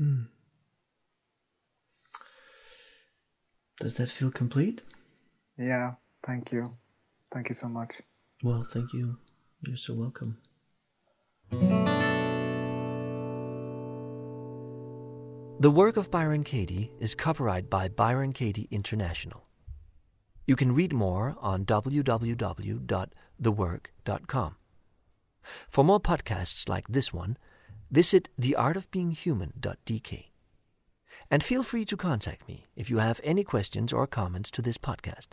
Mm. 0.00 0.28
Does 3.80 3.96
that 3.96 4.08
feel 4.08 4.30
complete? 4.30 4.80
Yeah, 5.58 5.94
thank 6.22 6.52
you. 6.52 6.78
Thank 7.32 7.48
you 7.48 7.54
so 7.54 7.68
much. 7.68 8.02
Well, 8.42 8.62
thank 8.62 8.92
you. 8.92 9.18
You're 9.62 9.76
so 9.76 9.94
welcome. 9.94 10.38
The 15.60 15.70
work 15.70 15.96
of 15.98 16.10
Byron 16.10 16.42
Katie 16.42 16.90
is 17.00 17.14
copyrighted 17.14 17.68
by 17.68 17.88
Byron 17.88 18.32
Katie 18.32 18.66
International. 18.70 19.46
You 20.46 20.56
can 20.56 20.74
read 20.74 20.94
more 20.94 21.36
on 21.40 21.66
www.thework.com. 21.66 24.56
For 25.70 25.84
more 25.84 26.00
podcasts 26.00 26.68
like 26.68 26.88
this 26.88 27.12
one, 27.12 27.36
visit 27.90 28.28
theartofbeinghuman.dk. 28.40 30.24
And 31.30 31.44
feel 31.44 31.62
free 31.62 31.84
to 31.84 31.96
contact 31.96 32.48
me 32.48 32.66
if 32.74 32.90
you 32.90 32.98
have 32.98 33.20
any 33.22 33.44
questions 33.44 33.92
or 33.92 34.06
comments 34.06 34.50
to 34.52 34.62
this 34.62 34.78
podcast. 34.78 35.28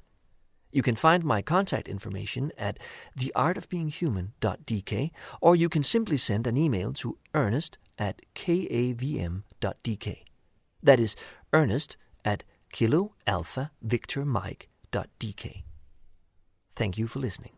You 0.72 0.82
can 0.82 0.95
find 0.95 1.24
my 1.24 1.41
contact 1.41 1.88
information 1.88 2.51
at 2.57 2.80
theartofbeinghuman.dk, 3.18 5.11
or 5.41 5.55
you 5.55 5.70
can 5.70 5.84
simply 5.84 6.18
send 6.18 6.47
an 6.47 6.57
email 6.57 6.93
to 6.93 7.18
ernest 7.34 7.78
at 7.97 8.22
kavm.dk. 8.36 10.18
That 10.84 10.99
is 10.99 11.15
ernest 11.53 11.97
at 12.24 12.43
kilo 12.72 13.13
alpha 13.26 13.72
victor 13.82 14.26
mike.dk. 14.26 15.63
Thank 16.76 16.97
you 16.97 17.07
for 17.07 17.20
listening. 17.20 17.57